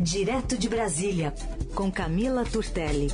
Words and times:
Direto 0.00 0.56
de 0.56 0.68
Brasília, 0.68 1.34
com 1.74 1.90
Camila 1.90 2.44
Turtelli. 2.44 3.08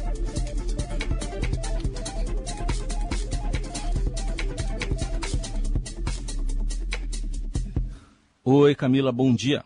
Oi, 8.45 8.75
Camila, 8.75 9.11
bom 9.11 9.35
dia. 9.35 9.65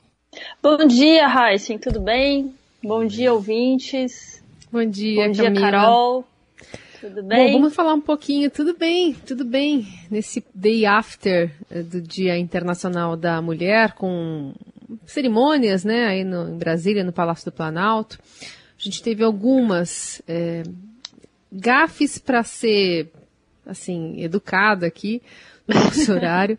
Bom 0.62 0.86
dia, 0.86 1.26
Heisen, 1.26 1.76
tudo 1.78 2.00
bem? 2.00 2.54
Bom 2.84 3.04
dia, 3.04 3.32
ouvintes. 3.32 4.40
Bom 4.70 4.84
dia, 4.84 5.26
Bom 5.26 5.32
dia, 5.32 5.44
Camila. 5.44 5.70
Carol. 5.72 6.24
Tudo 7.00 7.22
bem? 7.24 7.52
Bom, 7.52 7.58
vamos 7.58 7.74
falar 7.74 7.94
um 7.94 8.00
pouquinho. 8.00 8.48
Tudo 8.48 8.76
bem, 8.76 9.14
tudo 9.26 9.44
bem. 9.44 9.88
Nesse 10.08 10.44
day 10.54 10.86
after 10.86 11.50
eh, 11.68 11.82
do 11.82 12.00
Dia 12.00 12.38
Internacional 12.38 13.16
da 13.16 13.42
Mulher, 13.42 13.94
com 13.94 14.54
cerimônias, 15.06 15.84
né, 15.84 16.06
aí 16.06 16.24
no, 16.24 16.48
em 16.48 16.56
Brasília, 16.56 17.04
no 17.04 17.12
Palácio 17.12 17.44
do 17.44 17.54
Planalto. 17.54 18.18
A 18.78 18.82
gente 18.82 19.02
teve 19.02 19.24
algumas 19.24 20.22
é, 20.26 20.62
gafes 21.50 22.18
para 22.18 22.42
ser, 22.42 23.10
assim, 23.66 24.22
educada 24.22 24.86
aqui 24.86 25.20
no 25.66 25.74
nosso 25.74 26.10
horário. 26.12 26.58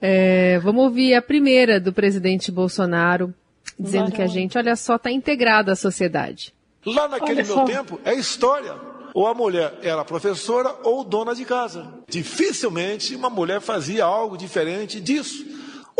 É, 0.00 0.58
vamos 0.60 0.84
ouvir 0.84 1.14
a 1.14 1.22
primeira 1.22 1.80
do 1.80 1.92
presidente 1.92 2.52
Bolsonaro, 2.52 3.34
dizendo 3.78 4.12
que 4.12 4.22
a 4.22 4.26
gente, 4.26 4.56
olha 4.56 4.76
só, 4.76 4.96
está 4.96 5.10
integrada 5.10 5.72
à 5.72 5.76
sociedade. 5.76 6.54
Lá 6.86 7.08
naquele 7.08 7.42
meu 7.42 7.64
tempo, 7.64 8.00
é 8.04 8.14
história. 8.14 8.74
Ou 9.14 9.26
a 9.26 9.34
mulher 9.34 9.74
era 9.82 10.04
professora 10.04 10.74
ou 10.84 11.02
dona 11.02 11.34
de 11.34 11.44
casa. 11.44 11.92
Dificilmente 12.08 13.16
uma 13.16 13.28
mulher 13.28 13.60
fazia 13.60 14.04
algo 14.04 14.36
diferente 14.36 15.00
disso. 15.00 15.44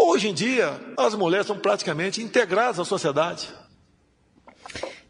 Hoje 0.00 0.28
em 0.28 0.32
dia, 0.32 0.80
as 0.96 1.12
mulheres 1.16 1.48
são 1.48 1.58
praticamente 1.58 2.22
integradas 2.22 2.78
à 2.78 2.84
sociedade. 2.84 3.48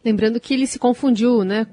Lembrando 0.03 0.39
que 0.39 0.51
ele 0.51 0.65
se 0.65 0.79
confundiu, 0.79 1.43
né, 1.43 1.67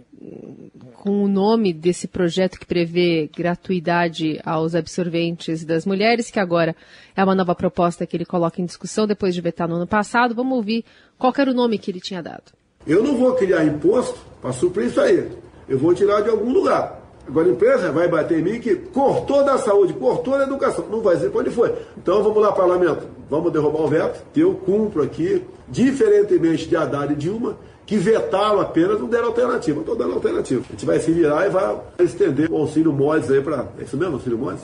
com 0.92 1.24
o 1.24 1.28
nome 1.28 1.72
desse 1.72 2.06
projeto 2.06 2.60
que 2.60 2.66
prevê 2.66 3.30
gratuidade 3.34 4.38
aos 4.44 4.74
absorventes 4.74 5.64
das 5.64 5.86
mulheres, 5.86 6.30
que 6.30 6.38
agora 6.38 6.76
é 7.16 7.24
uma 7.24 7.34
nova 7.34 7.54
proposta 7.54 8.06
que 8.06 8.14
ele 8.14 8.26
coloca 8.26 8.60
em 8.60 8.66
discussão 8.66 9.06
depois 9.06 9.34
de 9.34 9.40
vetar 9.40 9.66
no 9.66 9.76
ano 9.76 9.86
passado. 9.86 10.34
Vamos 10.34 10.54
ouvir 10.54 10.84
qual 11.16 11.32
era 11.38 11.50
o 11.50 11.54
nome 11.54 11.78
que 11.78 11.90
ele 11.90 12.00
tinha 12.00 12.22
dado. 12.22 12.52
Eu 12.86 13.02
não 13.02 13.16
vou 13.16 13.34
criar 13.34 13.64
imposto 13.64 14.18
para 14.42 14.52
suprir 14.52 14.88
isso 14.88 15.00
aí. 15.00 15.30
Eu 15.66 15.78
vou 15.78 15.94
tirar 15.94 16.20
de 16.20 16.28
algum 16.28 16.52
lugar. 16.52 17.05
Agora 17.28 17.48
a 17.48 17.50
empresa 17.50 17.90
vai 17.90 18.06
bater 18.06 18.38
em 18.38 18.42
mim 18.42 18.60
que 18.60 18.76
cortou 18.76 19.44
da 19.44 19.58
saúde, 19.58 19.92
cortou 19.94 20.38
da 20.38 20.44
educação. 20.44 20.86
Não 20.88 21.00
vai 21.00 21.16
ser 21.16 21.30
para 21.30 21.40
onde 21.40 21.50
foi. 21.50 21.74
Então 21.96 22.22
vamos 22.22 22.40
lá, 22.40 22.52
parlamento. 22.52 23.06
Vamos 23.28 23.52
derrubar 23.52 23.82
o 23.82 23.88
veto. 23.88 24.22
Eu 24.34 24.54
cumpro 24.54 25.02
aqui, 25.02 25.44
diferentemente 25.68 26.68
de 26.68 26.76
Haddad 26.76 27.12
e 27.12 27.16
Dilma, 27.16 27.58
que 27.84 27.96
vetaram 27.96 28.60
apenas, 28.60 29.00
não 29.00 29.08
deram 29.08 29.26
alternativa. 29.26 29.80
Estou 29.80 29.96
dando 29.96 30.14
alternativa. 30.14 30.64
A 30.68 30.72
gente 30.72 30.86
vai 30.86 31.00
se 31.00 31.10
virar 31.10 31.46
e 31.46 31.50
vai 31.50 31.80
estender 31.98 32.50
o 32.50 32.56
auxílio 32.56 32.92
MODES 32.92 33.30
aí 33.30 33.42
para. 33.42 33.66
É 33.78 33.82
isso 33.82 33.96
mesmo, 33.96 34.14
auxílio 34.14 34.38
MODES? 34.38 34.62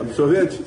Absorvente? 0.00 0.64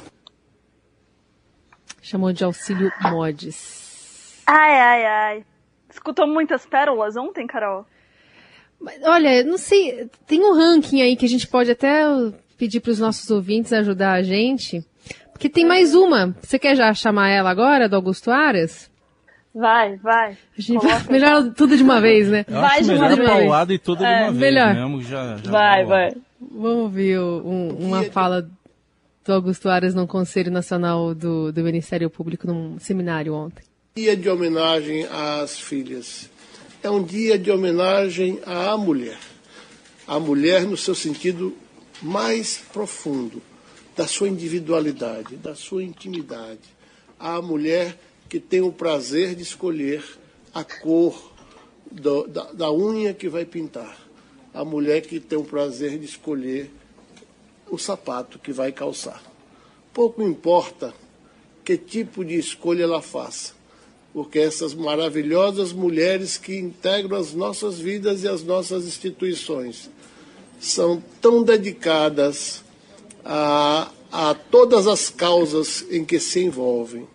Chamou 2.01 2.31
de 2.31 2.43
auxílio 2.43 2.91
mods. 3.01 4.43
Ai, 4.45 4.79
ai, 4.79 5.05
ai. 5.05 5.45
Escutou 5.89 6.27
muitas 6.27 6.63
pérolas 6.63 7.17
ontem, 7.17 7.47
Carol? 7.47 7.83
Mas, 8.79 9.01
olha, 9.03 9.43
não 9.43 9.57
sei, 9.57 10.07
tem 10.27 10.41
um 10.43 10.53
ranking 10.53 11.01
aí 11.01 11.15
que 11.15 11.25
a 11.25 11.29
gente 11.29 11.47
pode 11.47 11.71
até 11.71 12.03
pedir 12.57 12.79
para 12.79 12.91
os 12.91 12.99
nossos 12.99 13.29
ouvintes 13.31 13.73
ajudar 13.73 14.13
a 14.13 14.23
gente. 14.23 14.83
Porque 15.31 15.49
tem 15.49 15.65
mais 15.65 15.93
uma. 15.95 16.35
Você 16.41 16.57
quer 16.59 16.75
já 16.75 16.93
chamar 16.93 17.29
ela 17.29 17.49
agora, 17.49 17.89
do 17.89 17.95
Augusto 17.95 18.31
Aras? 18.31 18.89
Vai, 19.53 19.95
vai. 19.97 20.37
A 20.57 20.61
gente 20.61 20.83
vai, 20.85 21.03
melhor 21.09 21.51
tudo 21.53 21.77
de 21.77 21.83
uma 21.83 21.99
vez, 22.01 22.27
né? 22.29 22.45
Eu 22.47 22.59
Vai 22.61 22.79
acho 22.79 22.83
de 22.83 22.87
melhor 22.91 23.07
uma 23.07 23.15
vez. 23.15 23.29
paulado 23.29 23.73
e 23.73 23.79
tudo 23.79 23.99
de 23.99 24.05
É, 24.05 24.21
uma 24.23 24.31
vez 24.31 24.37
melhor. 24.53 24.73
mesmo. 24.75 25.01
Já, 25.01 25.37
já 25.37 25.51
Vai, 25.51 25.85
vai. 25.85 26.09
vai. 26.11 26.21
Vamos 26.51 26.77
ouvir 26.83 27.17
o- 27.19 27.41
um- 27.45 27.69
uma 27.87 28.03
fala 28.03 28.41
do 29.25 29.33
Augusto 29.33 29.69
Aras 29.69 29.95
no 29.95 30.05
Conselho 30.05 30.51
Nacional 30.51 31.15
do, 31.15 31.51
do 31.53 31.63
Ministério 31.63 32.09
Público 32.09 32.45
num 32.47 32.77
seminário 32.79 33.33
ontem. 33.33 33.63
dia 33.95 34.15
de 34.15 34.29
homenagem 34.29 35.05
às 35.09 35.57
filhas. 35.57 36.29
É 36.85 36.89
um 36.91 37.01
dia 37.01 37.35
de 37.35 37.49
homenagem 37.49 38.39
à 38.45 38.77
mulher. 38.77 39.17
A 40.05 40.19
mulher 40.19 40.67
no 40.67 40.77
seu 40.77 40.93
sentido 40.93 41.57
mais 41.99 42.59
profundo, 42.71 43.41
da 43.95 44.05
sua 44.05 44.29
individualidade, 44.29 45.35
da 45.35 45.55
sua 45.55 45.83
intimidade. 45.83 46.59
A 47.17 47.41
mulher 47.41 47.99
que 48.29 48.39
tem 48.39 48.61
o 48.61 48.71
prazer 48.71 49.33
de 49.33 49.41
escolher 49.41 50.05
a 50.53 50.63
cor 50.63 51.33
do- 51.91 52.27
da, 52.27 52.51
da 52.51 52.71
unha 52.71 53.15
que 53.15 53.27
vai 53.29 53.45
pintar. 53.45 53.97
A 54.53 54.63
mulher 54.63 55.01
que 55.01 55.19
tem 55.19 55.39
o 55.39 55.43
prazer 55.43 55.97
de 55.97 56.05
escolher 56.05 56.69
o 57.67 57.79
sapato 57.79 58.37
que 58.37 58.51
vai 58.51 58.71
calçar. 58.71 59.23
Pouco 59.91 60.21
importa 60.21 60.93
que 61.63 61.79
tipo 61.79 62.23
de 62.23 62.35
escolha 62.35 62.83
ela 62.83 63.01
faça, 63.01 63.53
porque 64.15 64.39
essas 64.39 64.73
maravilhosas 64.73 65.73
mulheres 65.73 66.37
que 66.37 66.57
integram 66.57 67.17
as 67.17 67.33
nossas 67.33 67.77
vidas 67.77 68.23
e 68.23 68.29
as 68.29 68.45
nossas 68.45 68.87
instituições 68.87 69.91
são 70.57 71.03
tão 71.19 71.43
dedicadas 71.43 72.63
a, 73.25 73.91
a 74.09 74.33
todas 74.33 74.87
as 74.87 75.09
causas 75.09 75.85
em 75.91 76.05
que 76.05 76.17
se 76.17 76.45
envolvem. 76.45 77.05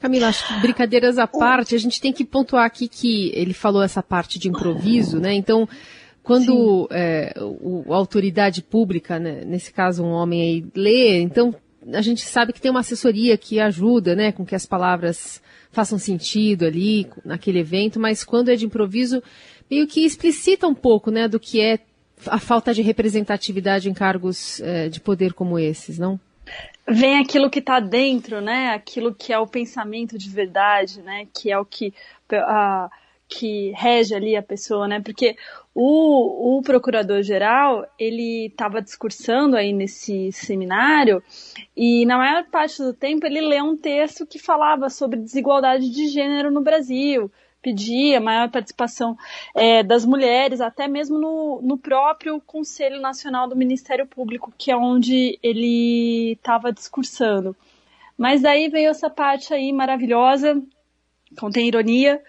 Camila, 0.00 0.26
acho 0.26 0.48
que 0.48 0.60
brincadeiras 0.60 1.16
à 1.16 1.28
parte, 1.28 1.76
a 1.76 1.78
gente 1.78 2.00
tem 2.00 2.12
que 2.12 2.24
pontuar 2.24 2.64
aqui 2.64 2.88
que 2.88 3.30
ele 3.32 3.54
falou 3.54 3.84
essa 3.84 4.02
parte 4.02 4.40
de 4.40 4.48
improviso, 4.48 5.20
né? 5.20 5.32
Então, 5.32 5.68
quando 6.24 6.88
é, 6.90 7.32
o, 7.40 7.84
a 7.94 7.96
autoridade 7.96 8.62
pública, 8.62 9.20
né, 9.20 9.44
nesse 9.44 9.72
caso 9.72 10.02
um 10.02 10.10
homem 10.10 10.42
aí, 10.42 10.66
lê, 10.74 11.20
então 11.20 11.54
a 11.92 12.00
gente 12.00 12.22
sabe 12.22 12.52
que 12.52 12.60
tem 12.60 12.70
uma 12.70 12.80
assessoria 12.80 13.36
que 13.36 13.60
ajuda, 13.60 14.14
né, 14.14 14.32
com 14.32 14.44
que 14.44 14.54
as 14.54 14.66
palavras 14.66 15.42
façam 15.70 15.98
sentido 15.98 16.64
ali, 16.64 17.08
naquele 17.24 17.60
evento, 17.60 18.00
mas 18.00 18.24
quando 18.24 18.48
é 18.48 18.56
de 18.56 18.64
improviso, 18.64 19.22
meio 19.70 19.86
que 19.86 20.04
explicita 20.04 20.66
um 20.66 20.74
pouco, 20.74 21.10
né, 21.10 21.28
do 21.28 21.38
que 21.38 21.60
é 21.60 21.78
a 22.26 22.38
falta 22.38 22.72
de 22.72 22.82
representatividade 22.82 23.90
em 23.90 23.94
cargos 23.94 24.60
é, 24.60 24.88
de 24.88 25.00
poder 25.00 25.34
como 25.34 25.58
esses, 25.58 25.98
não? 25.98 26.18
Vem 26.88 27.18
aquilo 27.18 27.50
que 27.50 27.58
está 27.58 27.80
dentro, 27.80 28.40
né? 28.40 28.70
Aquilo 28.70 29.12
que 29.12 29.32
é 29.32 29.38
o 29.38 29.46
pensamento 29.46 30.16
de 30.16 30.30
verdade, 30.30 31.02
né? 31.02 31.26
Que 31.34 31.50
é 31.50 31.58
o 31.58 31.64
que, 31.64 31.92
a, 32.32 32.88
que 33.28 33.72
rege 33.76 34.14
ali 34.14 34.36
a 34.36 34.42
pessoa, 34.42 34.86
né? 34.86 35.00
Porque 35.00 35.36
o, 35.74 36.58
o 36.58 36.62
procurador-geral, 36.62 37.86
ele 37.98 38.46
estava 38.46 38.80
discursando 38.80 39.56
aí 39.56 39.72
nesse 39.72 40.30
seminário 40.32 41.22
e 41.76 42.06
na 42.06 42.16
maior 42.16 42.44
parte 42.44 42.82
do 42.82 42.94
tempo 42.94 43.26
ele 43.26 43.40
lê 43.40 43.60
um 43.60 43.76
texto 43.76 44.26
que 44.26 44.38
falava 44.38 44.88
sobre 44.88 45.18
desigualdade 45.18 45.90
de 45.90 46.08
gênero 46.08 46.50
no 46.50 46.62
Brasil, 46.62 47.30
pedia 47.60 48.20
maior 48.20 48.48
participação 48.48 49.18
é, 49.52 49.82
das 49.82 50.04
mulheres, 50.04 50.60
até 50.60 50.86
mesmo 50.86 51.18
no, 51.18 51.60
no 51.60 51.76
próprio 51.76 52.40
Conselho 52.40 53.00
Nacional 53.00 53.48
do 53.48 53.56
Ministério 53.56 54.06
Público, 54.06 54.54
que 54.56 54.70
é 54.70 54.76
onde 54.76 55.36
ele 55.42 56.32
estava 56.32 56.72
discursando. 56.72 57.56
Mas 58.16 58.40
daí 58.40 58.68
veio 58.68 58.88
essa 58.88 59.10
parte 59.10 59.52
aí 59.52 59.72
maravilhosa, 59.72 60.62
contém 61.38 61.66
ironia, 61.66 62.22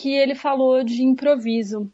que 0.00 0.14
ele 0.14 0.34
falou 0.34 0.82
de 0.82 1.02
improviso, 1.02 1.86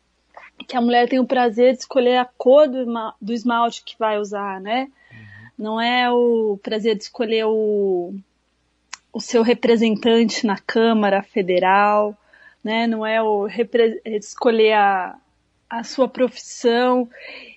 que 0.69 0.77
a 0.77 0.81
mulher 0.81 1.09
tem 1.09 1.19
o 1.19 1.27
prazer 1.27 1.72
de 1.72 1.81
escolher 1.81 2.19
a 2.19 2.25
cor 2.25 2.69
do, 2.69 2.87
do 3.21 3.33
esmalte 3.33 3.83
que 3.84 3.99
vai 3.99 4.17
usar, 4.17 4.61
né? 4.61 4.89
Não 5.59 5.81
é 5.81 6.09
o 6.09 6.56
prazer 6.62 6.95
de 6.95 7.03
escolher 7.03 7.47
o, 7.47 8.15
o 9.12 9.21
seu 9.21 9.43
representante 9.43 10.47
na 10.47 10.56
Câmara 10.56 11.21
Federal, 11.21 12.16
né? 12.63 12.86
Não 12.86 13.04
é 13.04 13.21
o 13.21 13.48
escolher 14.04 14.75
a, 14.75 15.16
a 15.69 15.83
sua 15.83 16.07
profissão 16.07 17.09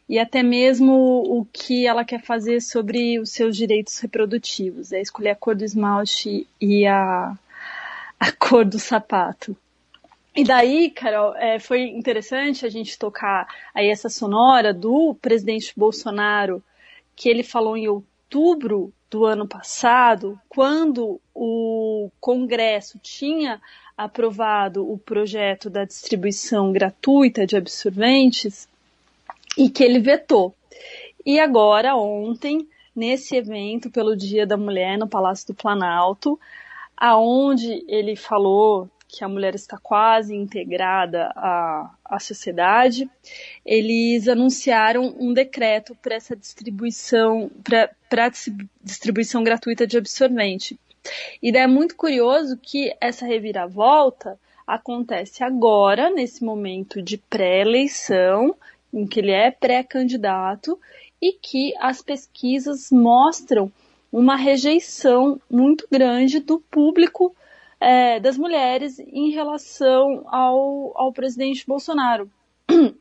e 0.07 0.17
até 0.17 0.41
mesmo 0.41 0.93
o 0.93 1.45
que 1.53 1.85
ela 1.85 2.03
quer 2.03 2.23
fazer 2.23 2.59
sobre 2.59 3.19
os 3.19 3.29
seus 3.29 3.55
direitos 3.55 3.99
reprodutivos. 3.99 4.91
É 4.93 4.99
escolher 4.99 5.29
a 5.29 5.35
cor 5.35 5.55
do 5.55 5.63
esmalte 5.63 6.47
e 6.59 6.87
a, 6.87 7.37
a 8.19 8.31
cor 8.31 8.65
do 8.65 8.79
sapato. 8.79 9.55
E 10.35 10.43
daí, 10.43 10.89
Carol, 10.91 11.35
é, 11.35 11.59
foi 11.59 11.81
interessante 11.83 12.65
a 12.65 12.69
gente 12.69 12.97
tocar 12.97 13.47
aí 13.73 13.89
essa 13.89 14.09
sonora 14.09 14.73
do 14.73 15.15
presidente 15.15 15.73
Bolsonaro, 15.75 16.63
que 17.15 17.27
ele 17.27 17.43
falou 17.43 17.75
em 17.75 17.87
outubro 17.87 18.93
do 19.09 19.25
ano 19.25 19.47
passado, 19.47 20.39
quando 20.47 21.19
o 21.33 22.11
Congresso 22.21 22.99
tinha 22.99 23.59
aprovado 23.97 24.89
o 24.89 24.97
projeto 24.97 25.69
da 25.69 25.83
distribuição 25.83 26.71
gratuita 26.71 27.45
de 27.45 27.57
absorventes 27.57 28.69
e 29.57 29.69
que 29.69 29.83
ele 29.83 29.99
vetou. 29.99 30.55
E 31.25 31.39
agora, 31.39 31.95
ontem, 31.95 32.67
nesse 32.95 33.35
evento 33.35 33.89
pelo 33.89 34.15
Dia 34.15 34.45
da 34.47 34.55
Mulher 34.55 34.97
no 34.97 35.07
Palácio 35.07 35.47
do 35.47 35.53
Planalto, 35.53 36.39
aonde 36.95 37.83
ele 37.87 38.15
falou 38.15 38.89
que 39.09 39.23
a 39.23 39.27
mulher 39.27 39.55
está 39.55 39.75
quase 39.81 40.35
integrada 40.35 41.33
à, 41.35 41.91
à 42.05 42.19
sociedade, 42.19 43.09
eles 43.65 44.27
anunciaram 44.27 45.15
um 45.19 45.33
decreto 45.33 45.95
para 45.95 46.13
essa 46.13 46.35
distribuição, 46.35 47.49
para 47.63 48.31
distribuição 48.83 49.43
gratuita 49.43 49.87
de 49.87 49.97
absorvente. 49.97 50.79
E 51.41 51.49
é 51.49 51.65
muito 51.65 51.95
curioso 51.95 52.55
que 52.61 52.95
essa 53.01 53.25
reviravolta 53.25 54.39
acontece 54.67 55.43
agora, 55.43 56.11
nesse 56.11 56.43
momento 56.43 57.01
de 57.01 57.17
pré-eleição, 57.17 58.55
em 58.93 59.07
que 59.07 59.19
ele 59.19 59.31
é 59.31 59.49
pré-candidato, 59.49 60.79
e 61.19 61.33
que 61.33 61.73
as 61.79 62.03
pesquisas 62.03 62.91
mostram 62.91 63.71
uma 64.11 64.35
rejeição 64.35 65.41
muito 65.49 65.87
grande 65.91 66.39
do 66.39 66.59
público 66.59 67.35
é, 67.79 68.19
das 68.19 68.37
mulheres 68.37 68.99
em 68.99 69.31
relação 69.31 70.25
ao, 70.27 70.91
ao 70.95 71.13
presidente 71.13 71.65
Bolsonaro. 71.65 72.29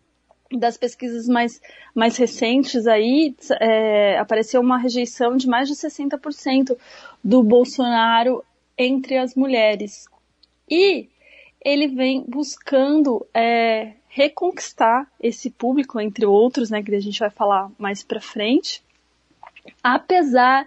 Das 0.51 0.79
pesquisas 0.79 1.29
mais, 1.29 1.61
mais 1.95 2.17
recentes 2.17 2.87
aí, 2.87 3.37
é, 3.61 4.19
apareceu 4.19 4.63
uma 4.63 4.79
rejeição 4.79 5.37
de 5.37 5.47
mais 5.47 5.69
de 5.69 5.75
60% 5.75 6.75
do 7.23 7.43
Bolsonaro 7.43 8.43
entre 8.79 9.19
as 9.19 9.35
mulheres. 9.35 10.07
E 10.67 11.07
ele 11.63 11.89
vem 11.89 12.25
buscando 12.27 13.27
é, 13.35 13.93
reconquistar 14.09 15.07
esse 15.21 15.51
público, 15.51 16.01
entre 16.01 16.25
outros, 16.25 16.71
né, 16.71 16.83
que 16.83 16.95
a 16.95 17.01
gente 17.01 17.21
vai 17.21 17.29
falar 17.29 17.71
mais 17.77 18.03
para 18.03 18.21
frente, 18.21 18.83
apesar 19.83 20.67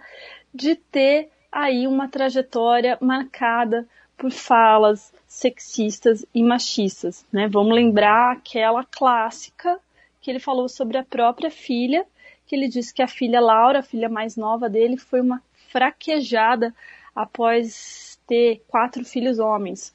de 0.54 0.76
ter 0.76 1.28
aí 1.50 1.86
uma 1.86 2.08
trajetória 2.08 2.96
marcada 3.00 3.86
por 4.22 4.30
falas 4.30 5.12
sexistas 5.26 6.24
e 6.32 6.44
machistas, 6.44 7.26
né? 7.32 7.48
Vamos 7.48 7.74
lembrar 7.74 8.30
aquela 8.30 8.84
clássica 8.84 9.80
que 10.20 10.30
ele 10.30 10.38
falou 10.38 10.68
sobre 10.68 10.96
a 10.96 11.02
própria 11.02 11.50
filha, 11.50 12.06
que 12.46 12.54
ele 12.54 12.68
disse 12.68 12.94
que 12.94 13.02
a 13.02 13.08
filha 13.08 13.40
Laura, 13.40 13.80
a 13.80 13.82
filha 13.82 14.08
mais 14.08 14.36
nova 14.36 14.70
dele, 14.70 14.96
foi 14.96 15.20
uma 15.20 15.42
fraquejada 15.72 16.72
após 17.12 18.16
ter 18.24 18.62
quatro 18.68 19.04
filhos 19.04 19.40
homens. 19.40 19.92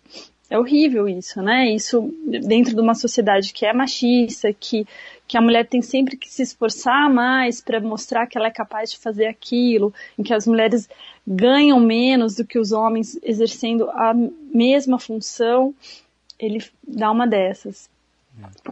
É 0.50 0.60
horrível 0.60 1.08
isso, 1.08 1.42
né? 1.42 1.70
Isso 1.70 2.14
dentro 2.26 2.76
de 2.76 2.82
uma 2.82 2.96
sociedade 2.96 3.54
que 3.54 3.66
é 3.66 3.72
machista, 3.72 4.52
que, 4.52 4.86
que 5.28 5.38
a 5.38 5.42
mulher 5.42 5.68
tem 5.68 5.82
sempre 5.82 6.16
que 6.16 6.30
se 6.30 6.42
esforçar 6.42 7.10
mais 7.12 7.60
para 7.60 7.82
mostrar 7.82 8.28
que 8.28 8.38
ela 8.38 8.48
é 8.48 8.52
capaz 8.52 8.92
de 8.92 8.98
fazer 8.98 9.26
aquilo, 9.26 9.94
em 10.18 10.24
que 10.24 10.34
as 10.34 10.48
mulheres 10.48 10.90
ganham 11.26 11.80
menos 11.80 12.36
do 12.36 12.46
que 12.46 12.58
os 12.58 12.72
homens 12.72 13.20
exercendo 13.22 13.90
a 13.90 14.14
mesma 14.14 14.98
função, 14.98 15.76
ele 16.40 16.64
dá 16.88 17.12
uma 17.12 17.28
dessas. 17.28 17.90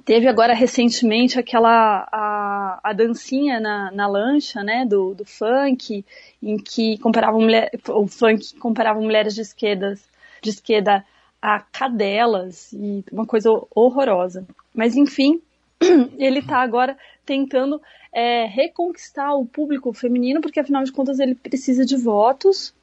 Teve 0.06 0.28
agora 0.28 0.54
recentemente 0.54 1.40
aquela 1.40 2.08
a, 2.12 2.80
a 2.84 2.94
dancinha 2.94 3.60
na, 3.60 3.92
na 3.92 4.08
lancha, 4.08 4.64
né, 4.64 4.86
do, 4.86 5.16
do 5.16 5.26
funk, 5.26 6.06
em 6.42 6.58
que 6.58 7.00
comparava 7.00 7.38
mulher, 7.38 7.72
o 7.90 8.08
funk 8.08 8.56
comparava 8.60 9.02
mulheres 9.02 9.34
de 9.34 9.42
esquerda, 9.42 9.96
de 10.42 10.50
esquerda 10.52 11.04
a 11.42 11.60
cadelas 11.60 12.72
e 12.74 13.04
uma 13.12 13.26
coisa 13.26 13.50
horrorosa. 13.74 14.46
Mas 14.74 14.96
enfim, 14.96 15.42
ele 16.18 16.40
está 16.40 16.58
agora 16.58 16.98
tentando 17.26 17.82
é, 18.14 18.46
reconquistar 18.46 19.34
o 19.36 19.46
público 19.46 19.92
feminino, 19.94 20.42
porque 20.42 20.60
afinal 20.60 20.84
de 20.84 20.92
contas 20.92 21.20
ele 21.20 21.36
precisa 21.36 21.86
de 21.86 21.96
votos. 21.96 22.74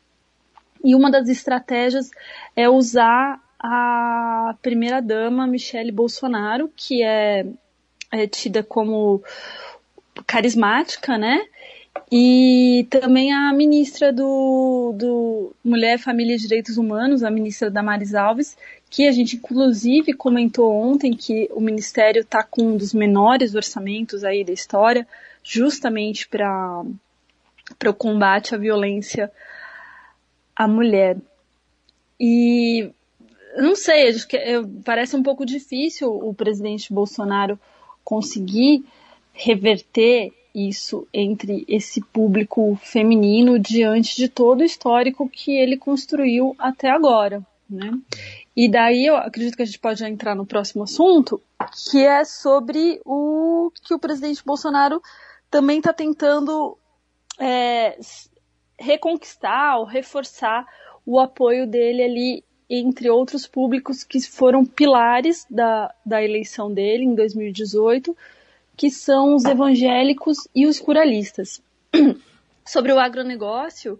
E 0.84 0.94
uma 0.94 1.10
das 1.10 1.28
estratégias 1.28 2.10
é 2.56 2.68
usar 2.68 3.40
a 3.58 4.56
primeira 4.60 5.00
dama 5.00 5.46
Michele 5.46 5.92
Bolsonaro, 5.92 6.70
que 6.74 7.02
é, 7.02 7.46
é 8.10 8.26
tida 8.26 8.62
como 8.62 9.22
carismática, 10.26 11.16
né? 11.16 11.46
E 12.14 12.86
também 12.90 13.32
a 13.32 13.54
ministra 13.54 14.12
do, 14.12 14.92
do 14.94 15.56
Mulher, 15.64 15.98
Família 15.98 16.34
e 16.34 16.38
Direitos 16.38 16.76
Humanos, 16.76 17.22
a 17.22 17.30
ministra 17.30 17.70
Damares 17.70 18.14
Alves, 18.14 18.54
que 18.90 19.08
a 19.08 19.12
gente 19.12 19.36
inclusive 19.36 20.12
comentou 20.12 20.70
ontem 20.70 21.16
que 21.16 21.48
o 21.52 21.58
Ministério 21.58 22.20
está 22.20 22.42
com 22.42 22.64
um 22.64 22.76
dos 22.76 22.92
menores 22.92 23.54
orçamentos 23.54 24.24
aí 24.24 24.44
da 24.44 24.52
história, 24.52 25.08
justamente 25.42 26.28
para 26.28 26.84
o 27.88 27.94
combate 27.94 28.54
à 28.54 28.58
violência 28.58 29.32
à 30.54 30.68
mulher. 30.68 31.16
E 32.20 32.90
não 33.56 33.74
sei, 33.74 34.10
acho 34.10 34.28
que 34.28 34.38
parece 34.84 35.16
um 35.16 35.22
pouco 35.22 35.46
difícil 35.46 36.14
o 36.14 36.34
presidente 36.34 36.92
Bolsonaro 36.92 37.58
conseguir 38.04 38.84
reverter 39.32 40.30
isso 40.54 41.06
entre 41.12 41.64
esse 41.66 42.00
público 42.00 42.78
feminino 42.82 43.58
diante 43.58 44.16
de 44.16 44.28
todo 44.28 44.60
o 44.60 44.64
histórico 44.64 45.28
que 45.28 45.52
ele 45.52 45.76
construiu 45.76 46.54
até 46.58 46.90
agora, 46.90 47.42
né? 47.68 47.90
E 48.54 48.68
daí 48.68 49.06
eu 49.06 49.16
acredito 49.16 49.56
que 49.56 49.62
a 49.62 49.66
gente 49.66 49.78
pode 49.78 50.04
entrar 50.04 50.34
no 50.34 50.44
próximo 50.44 50.82
assunto, 50.84 51.40
que 51.90 52.04
é 52.04 52.24
sobre 52.24 53.00
o 53.04 53.72
que 53.82 53.94
o 53.94 53.98
presidente 53.98 54.44
Bolsonaro 54.44 55.00
também 55.50 55.78
está 55.78 55.92
tentando 55.92 56.76
é, 57.38 57.98
reconquistar 58.78 59.78
ou 59.78 59.84
reforçar 59.84 60.66
o 61.06 61.18
apoio 61.18 61.66
dele 61.66 62.02
ali 62.02 62.44
entre 62.68 63.10
outros 63.10 63.46
públicos 63.46 64.02
que 64.04 64.20
foram 64.20 64.64
pilares 64.64 65.46
da, 65.50 65.94
da 66.04 66.22
eleição 66.22 66.72
dele 66.72 67.04
em 67.04 67.14
2018, 67.14 68.16
que 68.76 68.90
são 68.90 69.34
os 69.34 69.44
evangélicos 69.44 70.48
e 70.54 70.66
os 70.66 70.80
curalistas. 70.80 71.62
Sobre 72.64 72.92
o 72.92 72.98
agronegócio, 72.98 73.98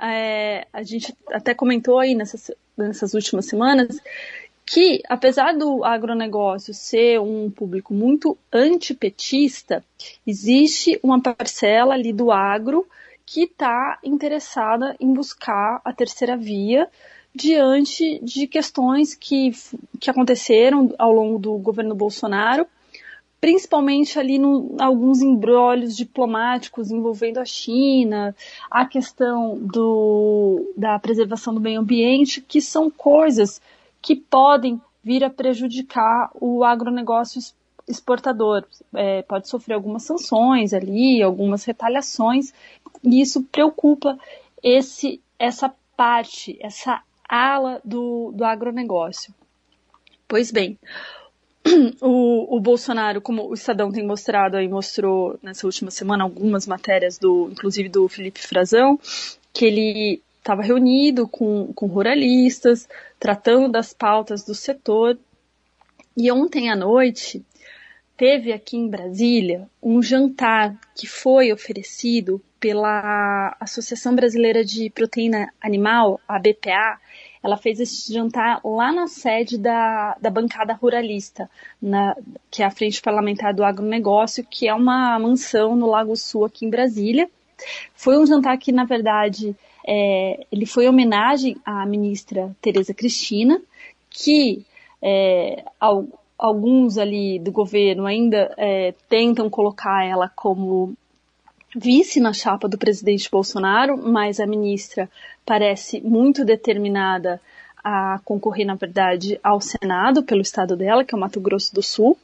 é, 0.00 0.66
a 0.72 0.82
gente 0.82 1.14
até 1.30 1.54
comentou 1.54 1.98
aí 1.98 2.14
nessas, 2.14 2.50
nessas 2.76 3.14
últimas 3.14 3.46
semanas 3.46 4.00
que, 4.64 5.02
apesar 5.08 5.56
do 5.56 5.82
agronegócio 5.82 6.74
ser 6.74 7.18
um 7.20 7.50
público 7.50 7.94
muito 7.94 8.36
antipetista, 8.52 9.82
existe 10.26 11.00
uma 11.02 11.20
parcela 11.22 11.94
ali 11.94 12.12
do 12.12 12.30
agro 12.30 12.86
que 13.24 13.44
está 13.44 13.98
interessada 14.04 14.94
em 15.00 15.12
buscar 15.12 15.80
a 15.84 15.92
terceira 15.92 16.36
via 16.36 16.88
diante 17.34 18.18
de 18.22 18.46
questões 18.46 19.14
que, 19.14 19.52
que 20.00 20.10
aconteceram 20.10 20.94
ao 20.98 21.12
longo 21.12 21.38
do 21.38 21.56
governo 21.58 21.94
Bolsonaro 21.94 22.66
principalmente 23.40 24.18
ali 24.18 24.36
em 24.36 24.76
alguns 24.80 25.22
embrólios 25.22 25.96
diplomáticos 25.96 26.90
envolvendo 26.90 27.38
a 27.38 27.44
China, 27.44 28.34
a 28.70 28.84
questão 28.84 29.58
do, 29.58 30.72
da 30.76 30.98
preservação 30.98 31.54
do 31.54 31.60
meio 31.60 31.80
ambiente, 31.80 32.40
que 32.40 32.60
são 32.60 32.90
coisas 32.90 33.60
que 34.02 34.16
podem 34.16 34.80
vir 35.02 35.22
a 35.24 35.30
prejudicar 35.30 36.30
o 36.40 36.64
agronegócio 36.64 37.40
exportador. 37.86 38.64
É, 38.94 39.22
pode 39.22 39.48
sofrer 39.48 39.74
algumas 39.74 40.02
sanções 40.02 40.74
ali, 40.74 41.22
algumas 41.22 41.64
retaliações, 41.64 42.52
e 43.02 43.20
isso 43.20 43.42
preocupa 43.44 44.18
esse, 44.62 45.20
essa 45.38 45.72
parte, 45.96 46.58
essa 46.60 47.02
ala 47.28 47.80
do, 47.84 48.32
do 48.34 48.44
agronegócio. 48.44 49.32
Pois 50.26 50.50
bem, 50.50 50.78
o, 52.00 52.56
o 52.56 52.60
Bolsonaro, 52.60 53.20
como 53.20 53.48
o 53.48 53.54
Estadão 53.54 53.90
tem 53.90 54.06
mostrado 54.06 54.56
aí, 54.56 54.68
mostrou 54.68 55.38
nessa 55.42 55.66
última 55.66 55.90
semana 55.90 56.24
algumas 56.24 56.66
matérias 56.66 57.18
do, 57.18 57.48
inclusive 57.50 57.88
do 57.88 58.08
Felipe 58.08 58.40
Frazão, 58.40 58.98
que 59.52 59.64
ele 59.64 60.22
estava 60.38 60.62
reunido 60.62 61.28
com, 61.28 61.72
com 61.74 61.86
ruralistas, 61.86 62.88
tratando 63.18 63.70
das 63.70 63.92
pautas 63.92 64.44
do 64.44 64.54
setor. 64.54 65.18
E 66.16 66.30
ontem 66.32 66.70
à 66.70 66.76
noite 66.76 67.44
teve 68.16 68.52
aqui 68.52 68.76
em 68.76 68.88
Brasília 68.88 69.68
um 69.82 70.02
jantar 70.02 70.76
que 70.96 71.06
foi 71.06 71.52
oferecido 71.52 72.42
pela 72.58 73.56
Associação 73.60 74.14
Brasileira 74.16 74.64
de 74.64 74.90
Proteína 74.90 75.52
Animal, 75.60 76.20
a 76.26 76.38
BPA, 76.38 76.98
ela 77.42 77.56
fez 77.56 77.80
esse 77.80 78.12
jantar 78.12 78.60
lá 78.64 78.92
na 78.92 79.06
sede 79.06 79.58
da, 79.58 80.16
da 80.20 80.30
bancada 80.30 80.72
ruralista, 80.72 81.48
na, 81.80 82.16
que 82.50 82.62
é 82.62 82.66
a 82.66 82.70
Frente 82.70 83.00
Parlamentar 83.00 83.54
do 83.54 83.64
Agronegócio, 83.64 84.44
que 84.44 84.68
é 84.68 84.74
uma 84.74 85.18
mansão 85.18 85.76
no 85.76 85.86
Lago 85.86 86.16
Sul, 86.16 86.44
aqui 86.44 86.66
em 86.66 86.70
Brasília. 86.70 87.28
Foi 87.94 88.18
um 88.18 88.26
jantar 88.26 88.56
que, 88.58 88.72
na 88.72 88.84
verdade, 88.84 89.54
é, 89.86 90.46
ele 90.50 90.66
foi 90.66 90.84
em 90.84 90.88
homenagem 90.88 91.56
à 91.64 91.84
ministra 91.86 92.54
Tereza 92.60 92.94
Cristina, 92.94 93.60
que 94.10 94.64
é, 95.02 95.64
ao, 95.78 96.06
alguns 96.38 96.98
ali 96.98 97.38
do 97.38 97.50
governo 97.50 98.06
ainda 98.06 98.54
é, 98.56 98.94
tentam 99.08 99.50
colocar 99.50 100.04
ela 100.04 100.28
como 100.28 100.94
vice 101.74 102.20
na 102.20 102.32
chapa 102.32 102.68
do 102.68 102.78
presidente 102.78 103.30
Bolsonaro, 103.30 103.96
mas 103.96 104.40
a 104.40 104.46
ministra 104.46 105.08
parece 105.44 106.00
muito 106.00 106.44
determinada 106.44 107.40
a 107.82 108.20
concorrer, 108.24 108.66
na 108.66 108.74
verdade, 108.74 109.38
ao 109.42 109.60
Senado 109.60 110.22
pelo 110.22 110.42
estado 110.42 110.76
dela, 110.76 111.04
que 111.04 111.14
é 111.14 111.16
o 111.16 111.20
Mato 111.20 111.40
Grosso 111.40 111.74
do 111.74 111.82
Sul. 111.82 112.18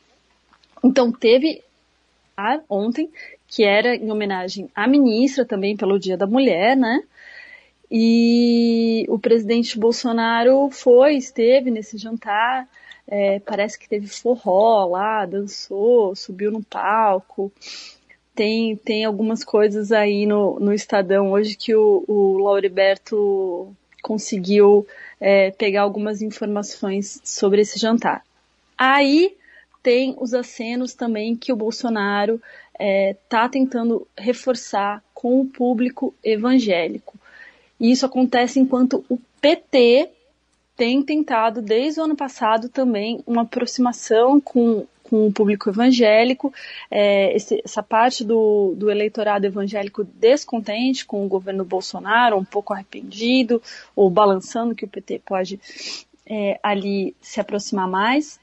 Então 0.82 1.10
teve 1.10 1.62
ontem, 2.68 3.10
que 3.46 3.64
era 3.64 3.94
em 3.94 4.10
homenagem 4.10 4.68
à 4.74 4.86
ministra 4.86 5.44
também 5.44 5.76
pelo 5.76 5.98
Dia 5.98 6.16
da 6.16 6.26
Mulher, 6.26 6.76
né? 6.76 7.02
E 7.90 9.06
o 9.08 9.18
presidente 9.18 9.78
Bolsonaro 9.78 10.68
foi, 10.70 11.16
esteve 11.16 11.70
nesse 11.70 11.96
jantar, 11.96 12.68
é, 13.06 13.38
parece 13.40 13.78
que 13.78 13.88
teve 13.88 14.08
forró 14.08 14.86
lá, 14.86 15.24
dançou, 15.26 16.16
subiu 16.16 16.50
no 16.50 16.62
palco. 16.62 17.52
Tem, 18.34 18.76
tem 18.76 19.04
algumas 19.04 19.44
coisas 19.44 19.92
aí 19.92 20.26
no, 20.26 20.58
no 20.58 20.72
Estadão 20.72 21.30
hoje 21.30 21.56
que 21.56 21.74
o, 21.74 22.04
o 22.08 22.38
Lauriberto 22.38 23.74
conseguiu 24.02 24.86
é, 25.20 25.50
pegar 25.52 25.82
algumas 25.82 26.20
informações 26.20 27.20
sobre 27.24 27.62
esse 27.62 27.78
jantar. 27.78 28.24
Aí 28.76 29.36
tem 29.82 30.16
os 30.18 30.34
acenos 30.34 30.94
também 30.94 31.36
que 31.36 31.52
o 31.52 31.56
Bolsonaro 31.56 32.40
está 32.72 33.44
é, 33.44 33.48
tentando 33.48 34.06
reforçar 34.16 35.02
com 35.14 35.40
o 35.40 35.46
público 35.46 36.14
evangélico. 36.22 37.14
E 37.78 37.90
isso 37.90 38.04
acontece 38.04 38.58
enquanto 38.58 39.04
o 39.08 39.18
PT 39.40 40.10
tem 40.76 41.02
tentado, 41.02 41.62
desde 41.62 42.00
o 42.00 42.04
ano 42.04 42.16
passado, 42.16 42.68
também 42.68 43.22
uma 43.26 43.42
aproximação 43.42 44.40
com, 44.40 44.86
com 45.04 45.26
o 45.26 45.32
público 45.32 45.68
evangélico, 45.68 46.52
é, 46.90 47.36
esse, 47.36 47.60
essa 47.64 47.82
parte 47.82 48.24
do, 48.24 48.74
do 48.76 48.90
eleitorado 48.90 49.46
evangélico 49.46 50.02
descontente 50.02 51.04
com 51.04 51.24
o 51.24 51.28
governo 51.28 51.64
Bolsonaro, 51.64 52.36
um 52.36 52.44
pouco 52.44 52.72
arrependido, 52.72 53.62
ou 53.94 54.10
balançando 54.10 54.74
que 54.74 54.84
o 54.84 54.88
PT 54.88 55.20
pode 55.24 55.60
é, 56.26 56.58
ali 56.62 57.14
se 57.20 57.38
aproximar 57.38 57.86
mais. 57.86 58.40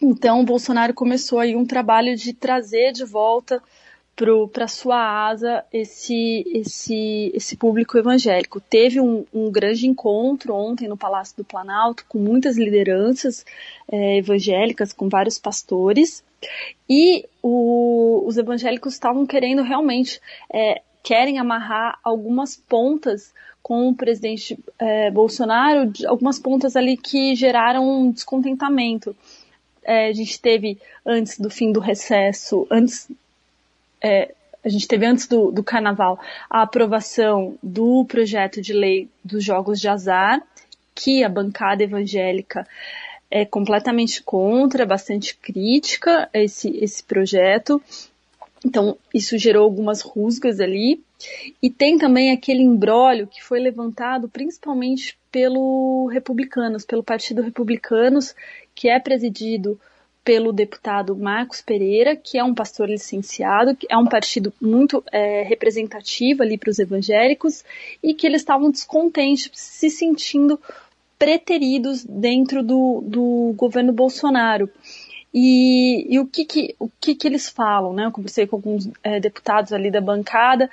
Então, 0.00 0.40
o 0.40 0.44
Bolsonaro 0.44 0.94
começou 0.94 1.38
aí 1.38 1.54
um 1.54 1.66
trabalho 1.66 2.16
de 2.16 2.32
trazer 2.32 2.92
de 2.92 3.04
volta 3.04 3.62
para 4.52 4.68
sua 4.68 5.28
asa 5.28 5.64
esse, 5.72 6.44
esse, 6.52 7.32
esse 7.34 7.56
público 7.56 7.96
evangélico. 7.96 8.60
Teve 8.60 9.00
um, 9.00 9.24
um, 9.32 9.50
grande 9.50 9.86
encontro 9.86 10.54
ontem 10.54 10.86
no 10.86 10.96
Palácio 10.96 11.36
do 11.36 11.44
Planalto 11.44 12.04
com 12.08 12.18
muitas 12.18 12.56
lideranças 12.56 13.44
é, 13.90 14.18
evangélicas, 14.18 14.92
com 14.92 15.08
vários 15.08 15.38
pastores, 15.38 16.22
e 16.88 17.26
o, 17.42 18.22
os 18.26 18.36
evangélicos 18.36 18.94
estavam 18.94 19.24
querendo 19.24 19.62
realmente, 19.62 20.20
é, 20.52 20.82
querem 21.02 21.38
amarrar 21.38 21.98
algumas 22.04 22.56
pontas 22.56 23.32
com 23.62 23.88
o 23.88 23.94
presidente 23.94 24.58
é, 24.78 25.10
Bolsonaro, 25.10 25.90
algumas 26.06 26.38
pontas 26.38 26.76
ali 26.76 26.96
que 26.96 27.34
geraram 27.34 27.88
um 27.88 28.10
descontentamento. 28.10 29.16
É, 29.84 30.08
a 30.08 30.12
gente 30.12 30.40
teve 30.40 30.78
antes 31.04 31.38
do 31.38 31.48
fim 31.48 31.72
do 31.72 31.80
recesso, 31.80 32.66
antes 32.70 33.08
é, 34.02 34.34
a 34.64 34.68
gente 34.68 34.86
teve 34.86 35.06
antes 35.06 35.26
do, 35.26 35.50
do 35.50 35.62
carnaval 35.62 36.18
a 36.48 36.62
aprovação 36.62 37.56
do 37.62 38.04
projeto 38.04 38.60
de 38.60 38.72
lei 38.72 39.08
dos 39.24 39.44
jogos 39.44 39.80
de 39.80 39.88
azar, 39.88 40.42
que 40.94 41.24
a 41.24 41.28
bancada 41.28 41.82
evangélica 41.82 42.66
é 43.30 43.44
completamente 43.44 44.22
contra, 44.22 44.84
bastante 44.84 45.36
crítica 45.36 46.28
a 46.32 46.38
esse, 46.38 46.68
esse 46.76 47.02
projeto. 47.02 47.82
Então, 48.64 48.96
isso 49.12 49.38
gerou 49.38 49.64
algumas 49.64 50.02
rusgas 50.02 50.60
ali. 50.60 51.02
E 51.62 51.70
tem 51.70 51.98
também 51.98 52.30
aquele 52.30 52.62
embrólio 52.62 53.26
que 53.26 53.42
foi 53.42 53.58
levantado 53.58 54.28
principalmente 54.28 55.16
pelo 55.30 56.08
Republicanos, 56.12 56.84
pelo 56.84 57.02
Partido 57.02 57.42
Republicanos, 57.42 58.34
que 58.74 58.88
é 58.88 59.00
presidido 59.00 59.80
pelo 60.24 60.52
deputado 60.52 61.16
Marcos 61.16 61.60
Pereira, 61.60 62.14
que 62.14 62.38
é 62.38 62.44
um 62.44 62.54
pastor 62.54 62.88
licenciado, 62.88 63.74
que 63.74 63.86
é 63.90 63.96
um 63.96 64.06
partido 64.06 64.52
muito 64.60 65.02
é, 65.10 65.42
representativo 65.42 66.42
ali 66.42 66.56
para 66.56 66.70
os 66.70 66.78
evangélicos, 66.78 67.64
e 68.02 68.14
que 68.14 68.26
eles 68.26 68.42
estavam 68.42 68.70
descontentes, 68.70 69.50
se 69.52 69.90
sentindo 69.90 70.60
preteridos 71.18 72.04
dentro 72.04 72.62
do, 72.62 73.02
do 73.04 73.54
governo 73.56 73.92
Bolsonaro. 73.92 74.70
E, 75.34 76.06
e 76.14 76.20
o, 76.20 76.26
que, 76.26 76.44
que, 76.44 76.74
o 76.78 76.88
que, 77.00 77.14
que 77.14 77.26
eles 77.26 77.48
falam, 77.48 77.92
né? 77.92 78.04
Eu 78.04 78.12
conversei 78.12 78.46
com 78.46 78.56
alguns 78.56 78.88
é, 79.02 79.18
deputados 79.18 79.72
ali 79.72 79.90
da 79.90 80.00
bancada, 80.00 80.70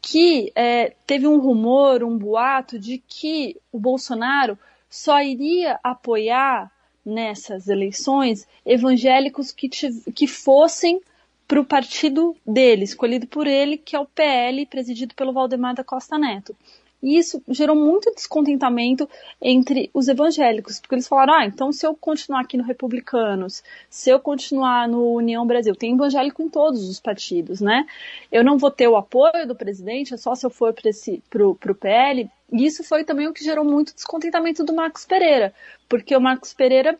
que 0.00 0.52
é, 0.54 0.92
teve 1.06 1.26
um 1.26 1.38
rumor, 1.38 2.02
um 2.04 2.18
boato 2.18 2.78
de 2.78 2.98
que 2.98 3.56
o 3.72 3.78
Bolsonaro 3.78 4.58
só 4.90 5.22
iria 5.22 5.78
apoiar 5.82 6.70
nessas 7.04 7.68
eleições 7.68 8.46
evangélicos 8.64 9.52
que, 9.52 9.68
que 9.68 10.26
fossem 10.26 11.00
para 11.46 11.60
o 11.60 11.64
partido 11.64 12.34
dele, 12.46 12.84
escolhido 12.84 13.26
por 13.26 13.46
ele, 13.46 13.76
que 13.76 13.94
é 13.94 14.00
o 14.00 14.06
PL, 14.06 14.64
presidido 14.66 15.14
pelo 15.14 15.32
Valdemar 15.32 15.74
da 15.74 15.84
Costa 15.84 16.16
Neto. 16.16 16.56
E 17.02 17.18
isso 17.18 17.42
gerou 17.48 17.74
muito 17.74 18.14
descontentamento 18.14 19.08
entre 19.40 19.90
os 19.92 20.06
evangélicos, 20.06 20.80
porque 20.80 20.94
eles 20.94 21.08
falaram: 21.08 21.34
ah, 21.34 21.46
então 21.46 21.72
se 21.72 21.84
eu 21.84 21.94
continuar 21.96 22.42
aqui 22.42 22.56
no 22.56 22.62
Republicanos, 22.62 23.62
se 23.90 24.08
eu 24.08 24.20
continuar 24.20 24.88
no 24.88 25.14
União 25.14 25.44
Brasil, 25.44 25.74
tem 25.74 25.94
evangélico 25.94 26.42
em 26.42 26.48
todos 26.48 26.88
os 26.88 27.00
partidos, 27.00 27.60
né? 27.60 27.86
Eu 28.30 28.44
não 28.44 28.56
vou 28.56 28.70
ter 28.70 28.86
o 28.86 28.96
apoio 28.96 29.46
do 29.46 29.56
presidente, 29.56 30.14
é 30.14 30.16
só 30.16 30.34
se 30.34 30.46
eu 30.46 30.50
for 30.50 30.72
para 30.72 31.72
o 31.72 31.74
PL. 31.74 32.30
E 32.52 32.66
isso 32.66 32.84
foi 32.84 33.02
também 33.02 33.26
o 33.26 33.32
que 33.32 33.42
gerou 33.42 33.64
muito 33.64 33.94
descontentamento 33.94 34.62
do 34.62 34.74
Marcos 34.74 35.04
Pereira, 35.04 35.52
porque 35.88 36.14
o 36.14 36.20
Marcos 36.20 36.54
Pereira 36.54 36.98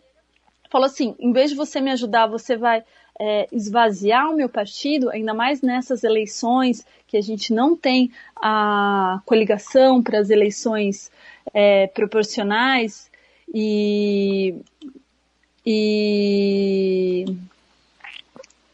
falou 0.68 0.86
assim: 0.86 1.14
em 1.20 1.32
vez 1.32 1.50
de 1.50 1.56
você 1.56 1.80
me 1.80 1.92
ajudar, 1.92 2.26
você 2.26 2.56
vai 2.56 2.82
é, 3.20 3.46
esvaziar 3.52 4.30
o 4.30 4.36
meu 4.36 4.48
partido, 4.48 5.10
ainda 5.10 5.34
mais 5.34 5.62
nessas 5.62 6.04
eleições 6.04 6.84
que 7.06 7.16
a 7.16 7.20
gente 7.20 7.52
não 7.52 7.76
tem 7.76 8.10
a 8.36 9.20
coligação 9.26 10.02
para 10.02 10.18
as 10.18 10.30
eleições 10.30 11.10
é, 11.52 11.86
proporcionais 11.88 13.10
e, 13.54 14.54
e 15.64 17.26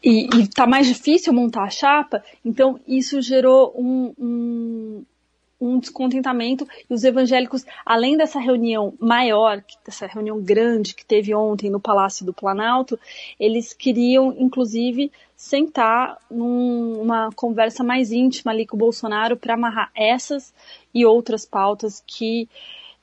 está 0.01 0.65
mais 0.65 0.87
difícil 0.87 1.33
montar 1.33 1.63
a 1.63 1.69
chapa, 1.69 2.23
então 2.43 2.79
isso 2.87 3.21
gerou 3.21 3.73
um, 3.77 4.13
um, 4.17 4.88
um 5.59 5.79
descontentamento 5.79 6.67
e 6.89 6.93
os 6.93 7.03
evangélicos, 7.03 7.65
além 7.85 8.15
dessa 8.15 8.39
reunião 8.39 8.93
maior, 8.99 9.63
dessa 9.85 10.07
reunião 10.07 10.39
grande 10.41 10.95
que 10.95 11.05
teve 11.05 11.33
ontem 11.35 11.69
no 11.69 11.79
Palácio 11.79 12.25
do 12.25 12.33
Planalto, 12.33 12.97
eles 13.39 13.73
queriam, 13.73 14.33
inclusive, 14.37 15.11
sentar 15.35 16.17
numa 16.29 17.29
conversa 17.31 17.83
mais 17.83 18.11
íntima 18.11 18.51
ali 18.51 18.65
com 18.65 18.75
o 18.75 18.79
Bolsonaro 18.79 19.37
para 19.37 19.53
amarrar 19.53 19.91
essas 19.95 20.53
e 20.93 21.05
outras 21.05 21.45
pautas 21.45 22.03
que 22.05 22.47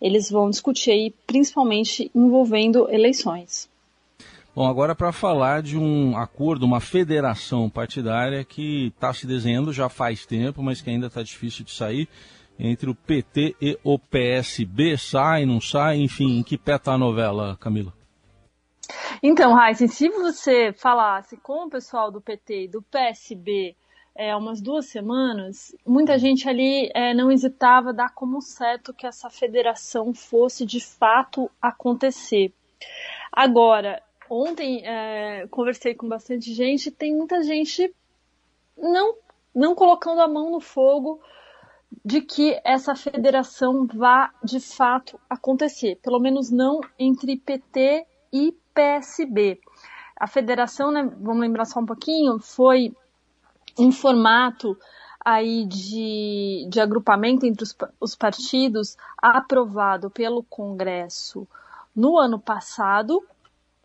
eles 0.00 0.30
vão 0.30 0.50
discutir 0.50 0.90
aí, 0.90 1.14
principalmente 1.26 2.10
envolvendo 2.14 2.88
eleições. 2.90 3.68
Bom, 4.54 4.66
agora 4.66 4.94
para 4.94 5.12
falar 5.12 5.62
de 5.62 5.76
um 5.76 6.16
acordo, 6.16 6.64
uma 6.64 6.80
federação 6.80 7.68
partidária 7.68 8.42
que 8.42 8.86
está 8.86 9.12
se 9.12 9.26
desenhando 9.26 9.70
já 9.70 9.88
faz 9.88 10.24
tempo, 10.24 10.62
mas 10.62 10.80
que 10.80 10.88
ainda 10.88 11.08
está 11.08 11.22
difícil 11.22 11.62
de 11.62 11.72
sair 11.72 12.08
entre 12.58 12.90
o 12.90 12.94
PT 12.94 13.56
e 13.60 13.78
o 13.84 13.98
PSB? 13.98 14.96
Sai, 14.96 15.44
não 15.44 15.60
sai? 15.60 15.98
Enfim, 15.98 16.38
em 16.38 16.42
que 16.42 16.56
pé 16.56 16.76
está 16.76 16.94
a 16.94 16.98
novela, 16.98 17.56
Camila? 17.60 17.92
Então, 19.22 19.54
Raíssa, 19.54 19.88
se 19.88 20.08
você 20.08 20.72
falasse 20.72 21.36
com 21.36 21.66
o 21.66 21.70
pessoal 21.70 22.10
do 22.10 22.20
PT 22.20 22.64
e 22.64 22.68
do 22.68 22.82
PSB 22.82 23.74
é, 24.14 24.34
umas 24.34 24.60
duas 24.60 24.86
semanas, 24.86 25.74
muita 25.86 26.18
gente 26.18 26.48
ali 26.48 26.90
é, 26.94 27.12
não 27.12 27.30
hesitava 27.30 27.92
dar 27.92 28.14
como 28.14 28.40
certo 28.40 28.94
que 28.94 29.06
essa 29.06 29.28
federação 29.28 30.14
fosse 30.14 30.64
de 30.64 30.80
fato 30.80 31.50
acontecer. 31.60 32.52
Agora, 33.30 34.02
ontem 34.30 34.82
é, 34.84 35.46
conversei 35.48 35.94
com 35.94 36.08
bastante 36.08 36.52
gente, 36.54 36.90
tem 36.90 37.14
muita 37.14 37.42
gente 37.42 37.94
não, 38.76 39.14
não 39.54 39.74
colocando 39.74 40.20
a 40.20 40.28
mão 40.28 40.50
no 40.50 40.60
fogo 40.60 41.20
de 42.04 42.20
que 42.20 42.60
essa 42.64 42.94
federação 42.94 43.86
vá 43.86 44.32
de 44.42 44.60
fato 44.60 45.18
acontecer, 45.28 45.98
pelo 46.02 46.18
menos 46.18 46.50
não 46.50 46.80
entre 46.98 47.36
PT 47.36 48.06
e 48.32 48.54
PSB. 48.74 49.60
A 50.18 50.26
federação, 50.26 50.90
né, 50.90 51.02
vamos 51.20 51.40
lembrar 51.40 51.64
só 51.64 51.80
um 51.80 51.86
pouquinho, 51.86 52.38
foi 52.38 52.94
um 53.78 53.92
formato 53.92 54.76
aí 55.24 55.66
de, 55.66 56.66
de 56.68 56.80
agrupamento 56.80 57.44
entre 57.44 57.64
os, 57.64 57.76
os 58.00 58.14
partidos 58.14 58.96
aprovado 59.18 60.08
pelo 60.08 60.42
Congresso 60.44 61.46
no 61.94 62.18
ano 62.18 62.38
passado, 62.38 63.22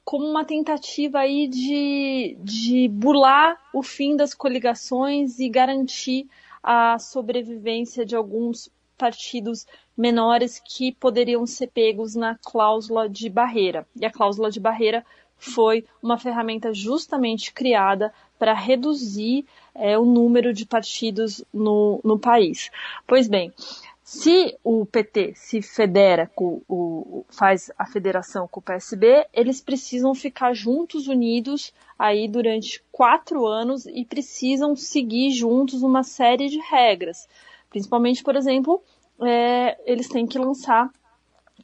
como 0.04 0.26
uma 0.26 0.46
tentativa 0.46 1.20
aí 1.20 1.48
de, 1.48 2.38
de 2.40 2.88
burlar 2.90 3.58
o 3.74 3.82
fim 3.82 4.16
das 4.16 4.34
coligações 4.34 5.40
e 5.40 5.50
garantir 5.50 6.30
a 6.64 6.98
sobrevivência 7.00 8.06
de 8.06 8.16
alguns 8.16 8.70
partidos 8.98 9.66
menores 9.98 10.62
que 10.64 10.92
poderiam 10.92 11.46
ser 11.48 11.68
pegos 11.68 12.16
na 12.16 12.38
cláusula 12.38 13.10
de 13.10 13.30
barreira. 13.30 13.88
E 13.96 14.06
a 14.06 14.12
cláusula 14.12 14.52
de 14.52 14.60
barreira 14.60 15.04
foi 15.38 15.84
uma 16.04 16.20
ferramenta 16.20 16.72
justamente 16.72 17.52
criada 17.52 18.14
para 18.38 18.54
reduzir 18.54 19.44
é, 19.74 19.98
o 19.98 20.06
número 20.06 20.54
de 20.54 20.68
partidos 20.68 21.44
no, 21.52 22.00
no 22.04 22.20
país. 22.20 22.70
Pois 23.08 23.28
bem, 23.28 23.52
se 24.14 24.58
o 24.62 24.86
PT 24.86 25.36
se 25.36 25.62
federa 25.62 26.30
com 26.36 26.62
o, 26.68 27.24
faz 27.30 27.72
a 27.78 27.86
federação 27.86 28.46
com 28.46 28.60
o 28.60 28.64
PSB, 28.64 29.26
eles 29.32 29.62
precisam 29.62 30.14
ficar 30.14 30.54
juntos, 30.54 31.08
unidos 31.08 31.74
aí 31.98 32.28
durante 32.28 32.84
quatro 32.92 33.48
anos 33.48 33.86
e 33.86 34.04
precisam 34.04 34.76
seguir 34.76 35.32
juntos 35.32 35.82
uma 35.82 36.04
série 36.04 36.50
de 36.50 36.60
regras. 36.60 37.26
Principalmente, 37.70 38.22
por 38.22 38.36
exemplo, 38.36 38.84
é, 39.22 39.80
eles 39.90 40.10
têm 40.10 40.28
que 40.28 40.38
lançar 40.38 40.92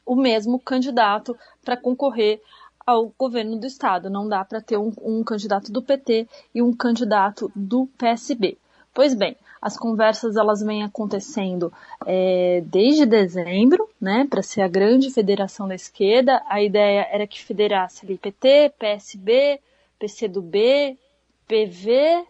o 0.06 0.16
mesmo 0.16 0.58
candidato 0.58 1.36
para 1.62 1.76
concorrer 1.76 2.40
ao 2.86 3.12
governo 3.18 3.58
do 3.58 3.66
estado. 3.66 4.08
Não 4.08 4.26
dá 4.26 4.42
para 4.42 4.62
ter 4.62 4.78
um, 4.78 4.90
um 5.02 5.22
candidato 5.22 5.70
do 5.70 5.82
PT 5.82 6.26
e 6.54 6.62
um 6.62 6.72
candidato 6.72 7.52
do 7.54 7.86
PSB. 7.98 8.56
Pois 8.98 9.14
bem, 9.14 9.36
as 9.62 9.76
conversas 9.76 10.34
elas 10.34 10.60
vêm 10.60 10.82
acontecendo 10.82 11.72
é, 12.04 12.60
desde 12.66 13.06
dezembro, 13.06 13.88
né, 14.00 14.26
para 14.28 14.42
ser 14.42 14.62
a 14.62 14.66
grande 14.66 15.08
federação 15.08 15.68
da 15.68 15.76
esquerda. 15.76 16.42
A 16.48 16.60
ideia 16.60 17.06
era 17.08 17.24
que 17.24 17.40
federasse 17.40 18.04
ali 18.04 18.18
PT, 18.18 18.74
PSB, 18.76 19.60
PCdoB, 20.00 20.98
PV, 21.46 22.26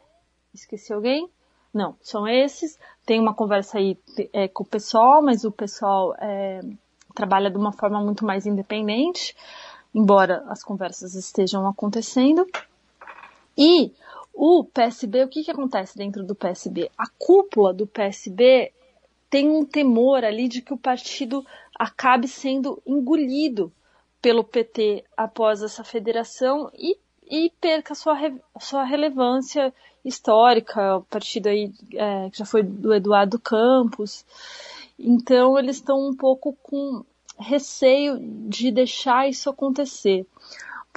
esqueci 0.53 0.93
alguém? 0.93 1.27
Não, 1.73 1.97
são 2.03 2.29
esses. 2.29 2.79
Tem 3.07 3.19
uma 3.19 3.33
conversa 3.33 3.79
aí 3.79 3.97
é, 4.31 4.47
com 4.47 4.63
o 4.63 4.67
pessoal, 4.67 5.23
mas 5.23 5.45
o 5.45 5.51
pessoal 5.51 6.15
é, 6.21 6.61
trabalha 7.15 7.51
de 7.51 7.57
uma 7.57 7.73
forma 7.73 7.99
muito 8.03 8.27
mais 8.27 8.45
independente, 8.45 9.35
embora 9.95 10.45
as 10.49 10.63
conversas 10.63 11.15
estejam 11.15 11.67
acontecendo. 11.67 12.47
E 13.57 13.91
o 14.41 14.63
PSB, 14.63 15.25
o 15.25 15.29
que, 15.29 15.43
que 15.43 15.51
acontece 15.51 15.99
dentro 15.99 16.25
do 16.25 16.33
PSB? 16.33 16.89
A 16.97 17.09
cúpula 17.19 17.75
do 17.75 17.89
PSB 17.89 18.73
tem 19.29 19.51
um 19.51 19.65
temor 19.65 20.25
ali 20.25 20.47
de 20.47 20.63
que 20.63 20.73
o 20.73 20.79
partido 20.79 21.45
acabe 21.77 22.29
sendo 22.29 22.81
engolido 22.87 23.73
pelo 24.23 24.45
PT 24.45 25.05
após 25.17 25.61
essa 25.61 25.83
federação 25.83 26.71
e, 26.73 26.97
e 27.29 27.51
perca 27.61 27.97
sua, 27.97 28.17
sua 28.61 28.85
relevância 28.85 29.75
histórica, 30.05 30.99
o 30.99 31.03
partido 31.03 31.49
aí 31.49 31.73
é, 31.95 32.31
que 32.31 32.39
já 32.39 32.45
foi 32.45 32.63
do 32.63 32.95
Eduardo 32.95 33.41
Campos. 33.41 34.25
Então 34.97 35.59
eles 35.59 35.79
estão 35.79 35.99
um 35.99 36.15
pouco 36.15 36.57
com 36.63 37.05
receio 37.37 38.21
de 38.49 38.71
deixar 38.71 39.29
isso 39.29 39.51
acontecer. 39.51 40.25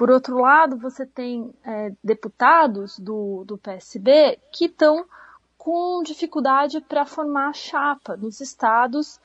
Por 0.01 0.09
outro 0.09 0.39
lado, 0.39 0.79
você 0.79 1.05
tem 1.05 1.53
é, 1.63 1.91
deputados 2.03 2.97
do, 2.97 3.43
do 3.45 3.55
PSB 3.55 4.39
que 4.51 4.65
estão 4.65 5.05
com 5.55 6.01
dificuldade 6.01 6.81
para 6.81 7.05
formar 7.05 7.53
chapa 7.53 8.17
nos 8.17 8.41
estados 8.41 9.19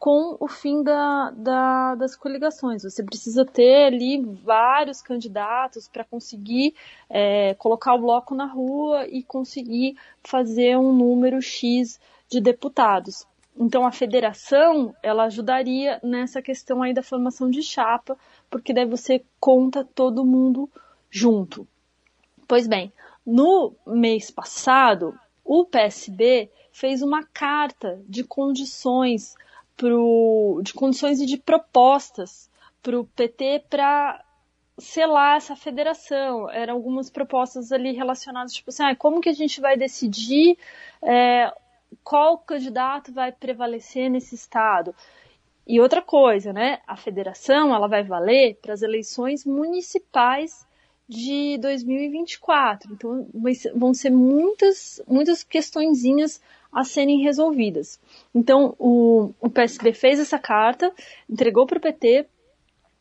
com 0.00 0.36
o 0.40 0.48
fim 0.48 0.82
da, 0.82 1.30
da, 1.30 1.94
das 1.94 2.16
coligações. 2.16 2.82
Você 2.82 3.04
precisa 3.04 3.44
ter 3.44 3.84
ali 3.84 4.20
vários 4.42 5.00
candidatos 5.00 5.86
para 5.86 6.02
conseguir 6.02 6.74
é, 7.08 7.54
colocar 7.54 7.94
o 7.94 8.00
bloco 8.00 8.34
na 8.34 8.46
rua 8.46 9.06
e 9.06 9.22
conseguir 9.22 9.96
fazer 10.24 10.76
um 10.76 10.92
número 10.92 11.40
X 11.40 12.00
de 12.28 12.40
deputados. 12.40 13.24
Então 13.56 13.86
a 13.86 13.92
federação 13.92 14.92
ela 15.00 15.26
ajudaria 15.26 16.00
nessa 16.02 16.42
questão 16.42 16.82
aí 16.82 16.92
da 16.92 17.04
formação 17.04 17.48
de 17.48 17.62
chapa 17.62 18.18
porque 18.52 18.74
daí 18.74 18.84
você 18.84 19.24
conta 19.40 19.82
todo 19.82 20.26
mundo 20.26 20.70
junto. 21.10 21.66
Pois 22.46 22.66
bem, 22.66 22.92
no 23.24 23.72
mês 23.86 24.30
passado, 24.30 25.18
o 25.42 25.64
PSB 25.64 26.50
fez 26.70 27.00
uma 27.00 27.24
carta 27.24 27.98
de 28.06 28.22
condições 28.22 29.34
pro, 29.74 30.60
de 30.62 30.74
condições 30.74 31.18
e 31.18 31.24
de 31.24 31.38
propostas 31.38 32.50
para 32.82 33.00
o 33.00 33.06
PT 33.06 33.64
para 33.70 34.22
selar 34.78 35.38
essa 35.38 35.56
federação. 35.56 36.50
Eram 36.50 36.74
algumas 36.74 37.08
propostas 37.08 37.72
ali 37.72 37.92
relacionadas, 37.92 38.52
tipo 38.52 38.68
assim, 38.68 38.82
ah, 38.82 38.94
como 38.94 39.22
que 39.22 39.30
a 39.30 39.34
gente 39.34 39.62
vai 39.62 39.78
decidir 39.78 40.58
é, 41.00 41.50
qual 42.04 42.36
candidato 42.36 43.12
vai 43.14 43.32
prevalecer 43.32 44.10
nesse 44.10 44.34
estado? 44.34 44.94
E 45.66 45.80
outra 45.80 46.02
coisa, 46.02 46.52
né? 46.52 46.80
A 46.86 46.96
federação 46.96 47.74
ela 47.74 47.86
vai 47.86 48.02
valer 48.02 48.58
para 48.60 48.74
as 48.74 48.82
eleições 48.82 49.44
municipais 49.44 50.66
de 51.08 51.58
2024. 51.58 52.92
Então 52.92 53.28
vão 53.74 53.94
ser 53.94 54.10
muitas, 54.10 55.00
muitas 55.06 55.42
questõezinhas 55.42 56.40
a 56.72 56.84
serem 56.84 57.22
resolvidas. 57.22 58.00
Então 58.34 58.74
o, 58.78 59.32
o 59.40 59.50
PSB 59.50 59.92
fez 59.92 60.18
essa 60.18 60.38
carta, 60.38 60.92
entregou 61.28 61.66
para 61.66 61.78
o 61.78 61.80
PT, 61.80 62.26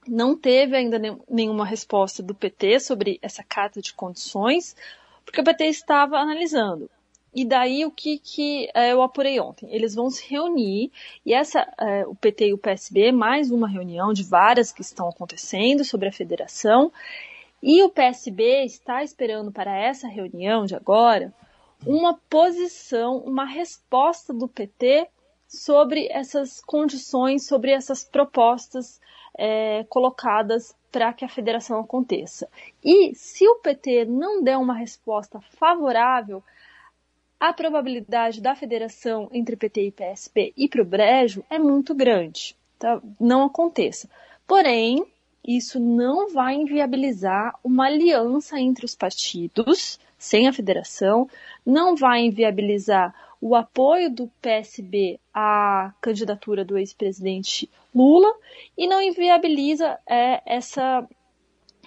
não 0.07 0.35
teve 0.35 0.75
ainda 0.75 0.99
nenhuma 1.29 1.65
resposta 1.65 2.21
do 2.21 2.35
PT 2.35 2.79
sobre 2.79 3.19
essa 3.21 3.43
carta 3.43 3.81
de 3.81 3.93
condições, 3.93 4.75
porque 5.23 5.39
o 5.39 5.43
PT 5.43 5.65
estava 5.65 6.17
analisando. 6.17 6.89
E 7.33 7.45
daí 7.45 7.85
o 7.85 7.91
que, 7.91 8.19
que 8.19 8.69
é, 8.73 8.91
eu 8.91 9.01
apurei 9.01 9.39
ontem? 9.39 9.73
Eles 9.73 9.95
vão 9.95 10.09
se 10.09 10.29
reunir 10.29 10.91
e 11.25 11.33
essa, 11.33 11.65
é, 11.79 12.05
o 12.05 12.13
PT 12.13 12.47
e 12.47 12.53
o 12.53 12.57
PSB, 12.57 13.11
mais 13.11 13.51
uma 13.51 13.69
reunião 13.69 14.11
de 14.11 14.23
várias 14.23 14.71
que 14.71 14.81
estão 14.81 15.07
acontecendo 15.07 15.85
sobre 15.85 16.09
a 16.09 16.11
federação. 16.11 16.91
E 17.63 17.81
o 17.83 17.89
PSB 17.89 18.65
está 18.65 19.03
esperando 19.03 19.51
para 19.51 19.75
essa 19.75 20.07
reunião 20.07 20.65
de 20.65 20.75
agora 20.75 21.33
uma 21.85 22.19
posição, 22.29 23.17
uma 23.19 23.45
resposta 23.45 24.33
do 24.33 24.47
PT 24.47 25.07
sobre 25.47 26.07
essas 26.11 26.61
condições, 26.61 27.47
sobre 27.47 27.71
essas 27.71 28.03
propostas 28.03 28.99
é, 29.37 29.83
colocadas 29.89 30.75
para 30.91 31.13
que 31.13 31.23
a 31.23 31.29
federação 31.29 31.79
aconteça. 31.79 32.49
E 32.83 33.15
se 33.15 33.47
o 33.47 33.55
PT 33.55 34.05
não 34.05 34.43
der 34.43 34.57
uma 34.57 34.73
resposta 34.73 35.39
favorável, 35.39 36.43
a 37.41 37.51
probabilidade 37.51 38.39
da 38.39 38.53
federação 38.53 39.27
entre 39.33 39.55
PT 39.55 39.87
e 39.87 39.91
PSP 39.91 40.53
ir 40.55 40.67
para 40.67 40.83
o 40.83 40.85
brejo 40.85 41.43
é 41.49 41.57
muito 41.57 41.95
grande. 41.95 42.55
Tá? 42.77 43.01
Não 43.19 43.45
aconteça. 43.45 44.07
Porém, 44.45 45.03
isso 45.43 45.79
não 45.79 46.31
vai 46.31 46.53
inviabilizar 46.53 47.57
uma 47.63 47.87
aliança 47.87 48.59
entre 48.59 48.85
os 48.85 48.93
partidos, 48.93 49.99
sem 50.19 50.47
a 50.47 50.53
federação, 50.53 51.27
não 51.65 51.95
vai 51.95 52.21
inviabilizar 52.25 53.11
o 53.41 53.55
apoio 53.55 54.13
do 54.13 54.27
PSB 54.39 55.19
à 55.33 55.95
candidatura 55.99 56.63
do 56.63 56.77
ex-presidente 56.77 57.67
Lula 57.93 58.31
e 58.77 58.85
não 58.87 59.01
inviabiliza 59.01 59.97
é, 60.07 60.43
essa 60.45 61.09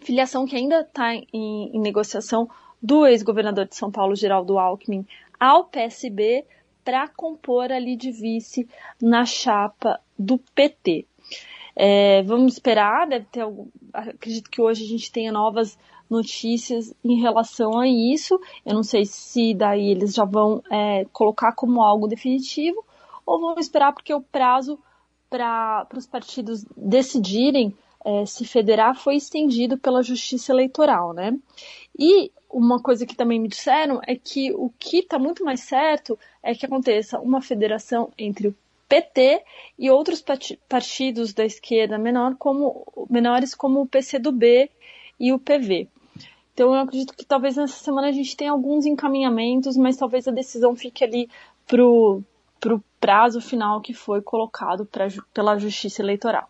filiação 0.02 0.46
que 0.46 0.56
ainda 0.56 0.80
está 0.80 1.14
em, 1.14 1.24
em 1.32 1.78
negociação 1.78 2.50
do 2.82 3.06
ex-governador 3.06 3.66
de 3.66 3.76
São 3.76 3.90
Paulo, 3.90 4.14
Geraldo 4.14 4.58
Alckmin, 4.58 5.06
ao 5.38 5.64
PSB 5.64 6.44
para 6.84 7.08
compor 7.08 7.72
ali 7.72 7.96
de 7.96 8.10
vice 8.12 8.68
na 9.00 9.24
chapa 9.24 10.00
do 10.18 10.38
PT. 10.54 11.06
É, 11.76 12.22
vamos 12.22 12.52
esperar, 12.52 13.08
deve 13.08 13.26
ter 13.26 13.40
algum, 13.40 13.66
acredito 13.92 14.50
que 14.50 14.60
hoje 14.60 14.84
a 14.84 14.88
gente 14.88 15.10
tenha 15.10 15.32
novas 15.32 15.76
notícias 16.08 16.94
em 17.04 17.20
relação 17.20 17.78
a 17.78 17.88
isso. 17.88 18.38
Eu 18.64 18.74
não 18.74 18.82
sei 18.82 19.04
se 19.04 19.54
daí 19.54 19.90
eles 19.90 20.14
já 20.14 20.24
vão 20.24 20.62
é, 20.70 21.04
colocar 21.12 21.52
como 21.52 21.82
algo 21.82 22.06
definitivo 22.06 22.84
ou 23.26 23.40
vão 23.40 23.58
esperar 23.58 23.92
porque 23.92 24.14
o 24.14 24.20
prazo 24.20 24.78
para 25.28 25.88
os 25.96 26.06
partidos 26.06 26.64
decidirem 26.76 27.76
é, 28.04 28.26
se 28.26 28.44
federar 28.44 28.94
foi 28.94 29.16
estendido 29.16 29.78
pela 29.78 30.02
Justiça 30.02 30.52
Eleitoral, 30.52 31.12
né? 31.12 31.36
E 31.98 32.30
uma 32.50 32.80
coisa 32.80 33.06
que 33.06 33.16
também 33.16 33.40
me 33.40 33.48
disseram 33.48 34.00
é 34.06 34.14
que 34.14 34.52
o 34.52 34.70
que 34.78 34.98
está 34.98 35.18
muito 35.18 35.44
mais 35.44 35.60
certo 35.60 36.18
é 36.42 36.54
que 36.54 36.66
aconteça 36.66 37.18
uma 37.18 37.40
federação 37.40 38.12
entre 38.18 38.48
o 38.48 38.54
PT 38.88 39.42
e 39.78 39.90
outros 39.90 40.22
partidos 40.68 41.32
da 41.32 41.44
esquerda 41.44 41.98
menor 41.98 42.36
como, 42.36 42.86
menores 43.08 43.54
como 43.54 43.80
o 43.80 43.86
PCdoB 43.86 44.70
e 45.18 45.32
o 45.32 45.38
PV. 45.38 45.88
Então 46.52 46.72
eu 46.74 46.80
acredito 46.80 47.14
que 47.16 47.24
talvez 47.24 47.56
nessa 47.56 47.82
semana 47.82 48.08
a 48.08 48.12
gente 48.12 48.36
tenha 48.36 48.52
alguns 48.52 48.86
encaminhamentos, 48.86 49.76
mas 49.76 49.96
talvez 49.96 50.28
a 50.28 50.32
decisão 50.32 50.76
fique 50.76 51.02
ali 51.02 51.28
pro, 51.66 52.22
pro 52.60 52.84
prazo 53.00 53.40
final 53.40 53.80
que 53.80 53.92
foi 53.92 54.22
colocado 54.22 54.86
pra, 54.86 55.08
pela 55.32 55.58
Justiça 55.58 56.02
Eleitoral. 56.02 56.48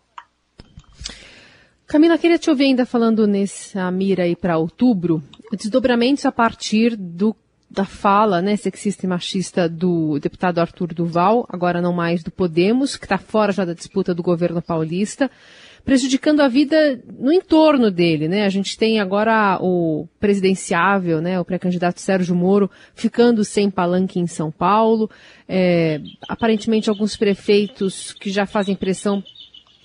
Camila, 1.87 2.17
queria 2.17 2.39
te 2.39 2.49
ouvir 2.49 2.65
ainda 2.65 2.85
falando 2.85 3.27
nessa 3.27 3.91
mira 3.91 4.23
aí 4.23 4.35
para 4.35 4.57
outubro, 4.57 5.23
desdobramentos 5.51 6.25
a 6.25 6.31
partir 6.31 6.95
do 6.95 7.35
da 7.69 7.83
fala 7.83 8.41
né, 8.41 8.55
sexista 8.55 9.05
e 9.05 9.09
machista 9.09 9.67
do 9.67 10.17
deputado 10.19 10.59
Arthur 10.59 10.93
Duval, 10.93 11.45
agora 11.49 11.81
não 11.81 11.91
mais 11.91 12.23
do 12.23 12.31
Podemos, 12.31 12.95
que 12.95 13.05
está 13.05 13.17
fora 13.17 13.51
já 13.51 13.65
da 13.65 13.73
disputa 13.73 14.13
do 14.13 14.23
governo 14.23 14.61
paulista, 14.61 15.29
prejudicando 15.83 16.39
a 16.39 16.47
vida 16.47 17.03
no 17.19 17.31
entorno 17.33 17.91
dele. 17.91 18.27
Né? 18.27 18.45
A 18.45 18.49
gente 18.49 18.77
tem 18.77 18.99
agora 18.99 19.59
o 19.61 20.07
presidenciável, 20.19 21.21
né, 21.21 21.39
o 21.39 21.45
pré-candidato 21.45 21.99
Sérgio 21.99 22.35
Moro, 22.35 22.71
ficando 22.93 23.43
sem 23.43 23.69
palanque 23.69 24.19
em 24.19 24.27
São 24.27 24.51
Paulo. 24.51 25.09
É, 25.47 25.99
aparentemente, 26.29 26.89
alguns 26.89 27.17
prefeitos 27.17 28.13
que 28.13 28.29
já 28.29 28.45
fazem 28.45 28.75
pressão 28.75 29.21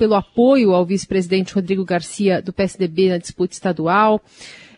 pelo 0.01 0.15
apoio 0.15 0.73
ao 0.73 0.83
vice-presidente 0.83 1.55
Rodrigo 1.55 1.85
Garcia 1.85 2.41
do 2.41 2.55
PSDB 2.55 3.11
na 3.11 3.19
disputa 3.19 3.53
estadual. 3.53 4.19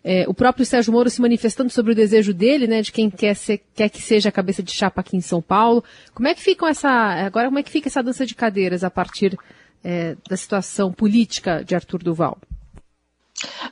É, 0.02 0.24
o 0.26 0.34
próprio 0.34 0.66
Sérgio 0.66 0.92
Moro 0.92 1.08
se 1.08 1.20
manifestando 1.20 1.70
sobre 1.70 1.92
o 1.92 1.94
desejo 1.94 2.34
dele, 2.34 2.66
né, 2.66 2.82
de 2.82 2.90
quem 2.90 3.08
quer, 3.08 3.36
ser, 3.36 3.62
quer 3.72 3.88
que 3.88 4.02
seja 4.02 4.30
a 4.30 4.32
cabeça 4.32 4.64
de 4.64 4.72
chapa 4.72 5.00
aqui 5.00 5.16
em 5.16 5.20
São 5.20 5.40
Paulo. 5.40 5.84
Como 6.12 6.26
é 6.26 6.34
que 6.34 6.40
fica 6.40 6.68
essa, 6.68 6.90
agora 6.90 7.46
como 7.46 7.60
é 7.60 7.62
que 7.62 7.70
fica 7.70 7.86
essa 7.88 8.02
dança 8.02 8.26
de 8.26 8.34
cadeiras 8.34 8.82
a 8.82 8.90
partir 8.90 9.38
é, 9.84 10.16
da 10.28 10.36
situação 10.36 10.90
política 10.90 11.62
de 11.62 11.76
Arthur 11.76 12.02
Duval? 12.02 12.36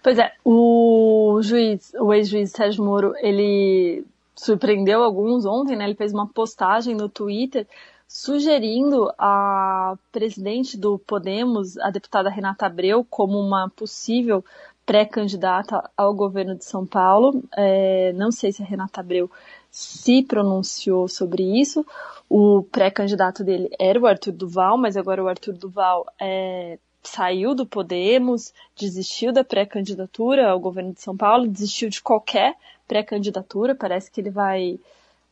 Pois 0.04 0.20
é, 0.20 0.30
o 0.44 1.40
juiz, 1.42 1.92
o 1.98 2.14
ex-juiz 2.14 2.52
Sérgio 2.52 2.84
Moro, 2.84 3.12
ele 3.20 4.04
surpreendeu 4.36 5.02
alguns 5.02 5.44
ontem, 5.44 5.76
né? 5.76 5.82
Ele 5.82 5.96
fez 5.96 6.12
uma 6.12 6.28
postagem 6.28 6.94
no 6.94 7.08
Twitter 7.08 7.66
sugerindo 8.10 9.08
a 9.16 9.96
presidente 10.10 10.76
do 10.76 10.98
Podemos, 10.98 11.78
a 11.78 11.90
deputada 11.90 12.28
Renata 12.28 12.66
Abreu, 12.66 13.06
como 13.08 13.38
uma 13.38 13.70
possível 13.70 14.44
pré-candidata 14.84 15.88
ao 15.96 16.12
governo 16.12 16.56
de 16.56 16.64
São 16.64 16.84
Paulo. 16.84 17.40
É, 17.56 18.12
não 18.14 18.32
sei 18.32 18.50
se 18.50 18.64
a 18.64 18.66
Renata 18.66 19.00
Abreu 19.00 19.30
se 19.70 20.24
pronunciou 20.24 21.06
sobre 21.06 21.60
isso. 21.60 21.86
O 22.28 22.64
pré-candidato 22.72 23.44
dele 23.44 23.70
era 23.78 24.00
o 24.00 24.08
Arthur 24.08 24.32
Duval, 24.32 24.76
mas 24.76 24.96
agora 24.96 25.22
o 25.22 25.28
Arthur 25.28 25.54
Duval 25.54 26.04
é, 26.20 26.80
saiu 27.04 27.54
do 27.54 27.64
Podemos, 27.64 28.52
desistiu 28.76 29.32
da 29.32 29.44
pré-candidatura 29.44 30.50
ao 30.50 30.58
governo 30.58 30.92
de 30.92 31.00
São 31.00 31.16
Paulo, 31.16 31.46
desistiu 31.46 31.88
de 31.88 32.02
qualquer 32.02 32.56
pré-candidatura. 32.88 33.72
Parece 33.72 34.10
que 34.10 34.20
ele 34.20 34.30
vai 34.30 34.80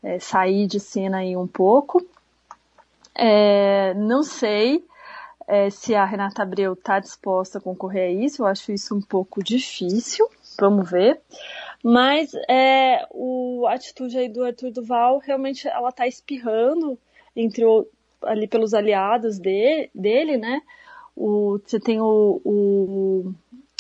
é, 0.01 0.21
sair 0.21 0.69
de 0.69 0.79
cena 0.79 1.19
aí 1.19 1.37
um 1.37 1.49
pouco. 1.49 2.07
É, 3.19 3.95
não 3.95 4.23
sei 4.23 4.85
é, 5.49 5.71
se 5.71 5.95
a 5.95 6.05
Renata 6.05 6.43
Abreu 6.43 6.75
está 6.75 7.01
disposta 7.01 7.59
a 7.59 7.61
concorrer 7.61 8.09
a 8.09 8.25
isso, 8.25 8.43
eu 8.43 8.47
acho 8.47 8.71
isso 8.71 8.95
um 8.95 9.01
pouco 9.01 9.43
difícil, 9.43 10.29
vamos 10.61 10.89
ver. 10.89 11.21
Mas 11.83 12.33
é, 12.49 13.07
o, 13.11 13.67
a 13.67 13.75
atitude 13.75 14.17
aí 14.19 14.29
do 14.29 14.45
Arthur 14.45 14.71
Duval, 14.71 15.19
realmente 15.19 15.67
ela 15.67 15.89
está 15.89 16.07
espirrando 16.07 16.99
entre 17.35 17.65
o, 17.65 17.87
ali 18.23 18.47
pelos 18.47 18.75
aliados 18.75 19.39
de, 19.39 19.91
dele, 19.95 20.37
né? 20.37 20.61
O, 21.17 21.59
você 21.65 21.81
tem 21.81 22.01
o, 22.01 22.41
o, 22.45 23.35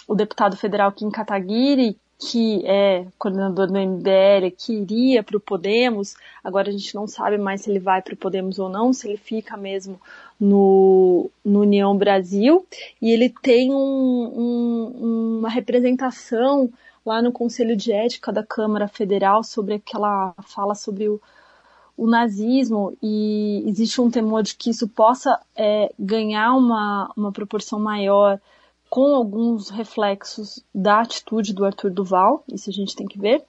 o 0.08 0.14
deputado 0.14 0.56
federal 0.56 0.90
Kim 0.90 1.10
Kataguiri, 1.10 1.98
que 2.18 2.66
é 2.66 3.06
coordenador 3.16 3.68
do 3.68 3.78
MBL, 3.78 4.50
que 4.56 4.72
iria 4.72 5.22
para 5.22 5.36
o 5.36 5.40
Podemos, 5.40 6.16
agora 6.42 6.68
a 6.68 6.72
gente 6.72 6.92
não 6.94 7.06
sabe 7.06 7.38
mais 7.38 7.62
se 7.62 7.70
ele 7.70 7.78
vai 7.78 8.02
para 8.02 8.14
o 8.14 8.16
Podemos 8.16 8.58
ou 8.58 8.68
não, 8.68 8.92
se 8.92 9.08
ele 9.08 9.16
fica 9.16 9.56
mesmo 9.56 10.00
no, 10.38 11.30
no 11.44 11.60
União 11.60 11.96
Brasil, 11.96 12.66
e 13.00 13.12
ele 13.12 13.32
tem 13.40 13.72
um, 13.72 13.76
um, 13.76 15.38
uma 15.38 15.48
representação 15.48 16.68
lá 17.06 17.22
no 17.22 17.30
Conselho 17.30 17.76
de 17.76 17.92
Ética 17.92 18.32
da 18.32 18.42
Câmara 18.42 18.88
Federal 18.88 19.44
sobre 19.44 19.74
aquela 19.74 20.34
fala 20.42 20.74
sobre 20.74 21.08
o, 21.08 21.20
o 21.96 22.06
nazismo. 22.06 22.96
E 23.02 23.62
existe 23.66 24.00
um 24.00 24.10
temor 24.10 24.42
de 24.42 24.56
que 24.56 24.70
isso 24.70 24.88
possa 24.88 25.40
é, 25.56 25.92
ganhar 25.98 26.52
uma, 26.54 27.10
uma 27.16 27.32
proporção 27.32 27.78
maior 27.78 28.40
com 28.88 29.14
alguns 29.14 29.70
reflexos 29.70 30.64
da 30.74 31.00
atitude 31.00 31.52
do 31.52 31.64
Arthur 31.64 31.90
Duval, 31.90 32.42
isso 32.48 32.70
a 32.70 32.72
gente 32.72 32.96
tem 32.96 33.06
que 33.06 33.18
ver. 33.18 33.44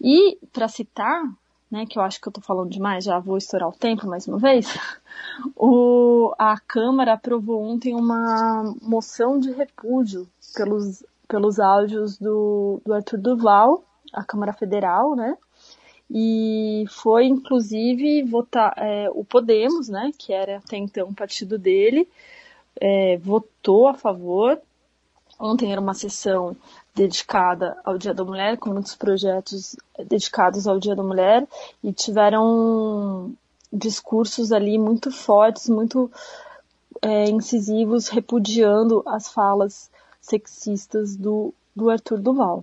E, 0.00 0.38
para 0.52 0.68
citar, 0.68 1.22
né, 1.70 1.86
que 1.86 1.98
eu 1.98 2.02
acho 2.02 2.20
que 2.20 2.26
eu 2.26 2.30
estou 2.30 2.42
falando 2.42 2.70
demais, 2.70 3.04
já 3.04 3.18
vou 3.18 3.36
estourar 3.36 3.68
o 3.68 3.76
tempo 3.76 4.06
mais 4.06 4.26
uma 4.26 4.38
vez, 4.38 4.66
o, 5.56 6.34
a 6.38 6.58
Câmara 6.58 7.12
aprovou 7.12 7.62
ontem 7.62 7.94
uma 7.94 8.74
moção 8.82 9.38
de 9.38 9.52
repúdio 9.52 10.26
pelos, 10.54 11.04
pelos 11.28 11.60
áudios 11.60 12.18
do, 12.18 12.80
do 12.84 12.92
Arthur 12.92 13.18
Duval, 13.18 13.84
a 14.12 14.24
Câmara 14.24 14.52
Federal, 14.52 15.14
né, 15.14 15.36
e 16.10 16.84
foi 16.88 17.26
inclusive 17.26 18.24
votar 18.24 18.74
é, 18.76 19.08
o 19.14 19.24
Podemos, 19.24 19.88
né, 19.88 20.10
que 20.18 20.32
era 20.32 20.56
até 20.56 20.76
então 20.76 21.08
o 21.08 21.14
partido 21.14 21.56
dele, 21.56 22.08
é, 22.80 23.16
votou 23.18 23.86
a 23.86 23.94
favor 23.94 24.60
Ontem 25.40 25.72
era 25.72 25.80
uma 25.80 25.94
sessão 25.94 26.54
dedicada 26.94 27.74
ao 27.82 27.96
Dia 27.96 28.12
da 28.12 28.22
Mulher, 28.22 28.58
com 28.58 28.68
muitos 28.68 28.94
projetos 28.94 29.74
dedicados 30.06 30.66
ao 30.66 30.78
Dia 30.78 30.94
da 30.94 31.02
Mulher, 31.02 31.48
e 31.82 31.94
tiveram 31.94 33.32
discursos 33.72 34.52
ali 34.52 34.78
muito 34.78 35.10
fortes, 35.10 35.70
muito 35.70 36.12
é, 37.00 37.30
incisivos, 37.30 38.08
repudiando 38.08 39.02
as 39.06 39.32
falas 39.32 39.90
sexistas 40.20 41.16
do, 41.16 41.54
do 41.74 41.88
Arthur 41.88 42.20
Duval. 42.20 42.62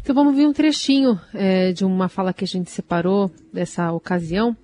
Então 0.00 0.12
vamos 0.12 0.34
ver 0.34 0.48
um 0.48 0.52
trechinho 0.52 1.20
é, 1.32 1.70
de 1.70 1.84
uma 1.84 2.08
fala 2.08 2.32
que 2.32 2.42
a 2.42 2.46
gente 2.46 2.72
separou 2.72 3.30
dessa 3.52 3.92
ocasião 3.92 4.56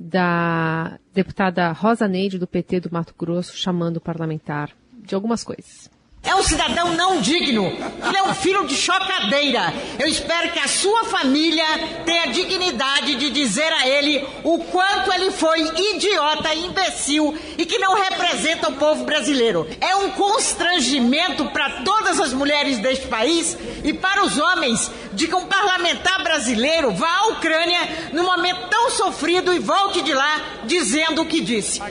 da 0.00 0.98
deputada 1.12 1.72
Rosa 1.72 2.08
Neide 2.08 2.38
do 2.38 2.46
PT 2.46 2.80
do 2.80 2.90
Mato 2.90 3.14
Grosso 3.18 3.54
chamando 3.54 3.98
o 3.98 4.00
parlamentar 4.00 4.70
de 5.04 5.14
algumas 5.14 5.44
coisas. 5.44 5.90
É 6.24 6.34
um 6.34 6.42
cidadão 6.42 6.94
não 6.94 7.20
digno. 7.20 7.66
Ele 7.66 8.16
é 8.16 8.22
um 8.22 8.34
filho 8.34 8.66
de 8.66 8.74
chocadeira. 8.74 9.74
Eu 9.98 10.08
espero 10.08 10.50
que 10.52 10.58
a 10.58 10.66
sua 10.66 11.04
família 11.04 11.64
tenha 12.06 12.28
dignidade 12.28 13.16
de 13.16 13.28
dizer 13.28 13.70
a 13.70 13.86
ele 13.86 14.26
o 14.42 14.58
quanto 14.64 15.12
ele 15.12 15.30
foi 15.30 15.60
idiota, 15.60 16.54
imbecil 16.54 17.36
e 17.58 17.66
que 17.66 17.78
não 17.78 17.94
representa 17.94 18.70
o 18.70 18.76
povo 18.76 19.04
brasileiro. 19.04 19.68
É 19.78 19.94
um 19.96 20.12
constrangimento 20.12 21.44
para 21.50 21.82
todas 21.82 22.18
as 22.18 22.32
mulheres 22.32 22.78
deste 22.78 23.06
país 23.06 23.56
e 23.84 23.92
para 23.92 24.24
os 24.24 24.38
homens 24.38 24.90
de 25.12 25.28
que 25.28 25.34
um 25.34 25.46
parlamentar 25.46 26.22
brasileiro 26.24 26.90
vá 26.92 27.18
à 27.18 27.26
Ucrânia 27.28 28.10
num 28.14 28.24
momento 28.24 28.68
tão 28.70 28.90
sofrido 28.90 29.52
e 29.52 29.58
volte 29.58 30.00
de 30.00 30.14
lá 30.14 30.40
dizendo 30.64 31.20
o 31.20 31.26
que 31.26 31.42
disse. 31.42 31.82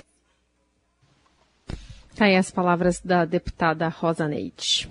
Tá 2.16 2.26
aí 2.26 2.36
as 2.36 2.52
palavras 2.52 3.02
da 3.02 3.26
deputada 3.26 3.88
Rosa 3.88 4.28
Neide. 4.28 4.90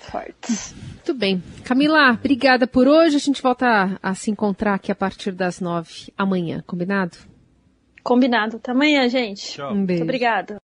Forte. 0.00 0.74
Muito 0.94 1.14
bem. 1.14 1.42
Camila, 1.64 2.10
obrigada 2.10 2.66
por 2.66 2.88
hoje. 2.88 3.16
A 3.16 3.18
gente 3.18 3.42
volta 3.42 3.98
a, 4.02 4.14
se 4.14 4.30
encontrar 4.30 4.74
aqui 4.74 4.90
a 4.90 4.94
partir 4.94 5.32
das 5.32 5.60
nove 5.60 6.12
amanhã, 6.16 6.62
combinado? 6.66 7.16
Combinado. 8.02 8.56
Até 8.56 8.72
amanhã, 8.72 9.08
gente. 9.08 9.52
Tchau. 9.52 9.72
Um 9.72 9.84
beijo. 9.84 10.00
Muito 10.00 10.08
obrigada. 10.08 10.56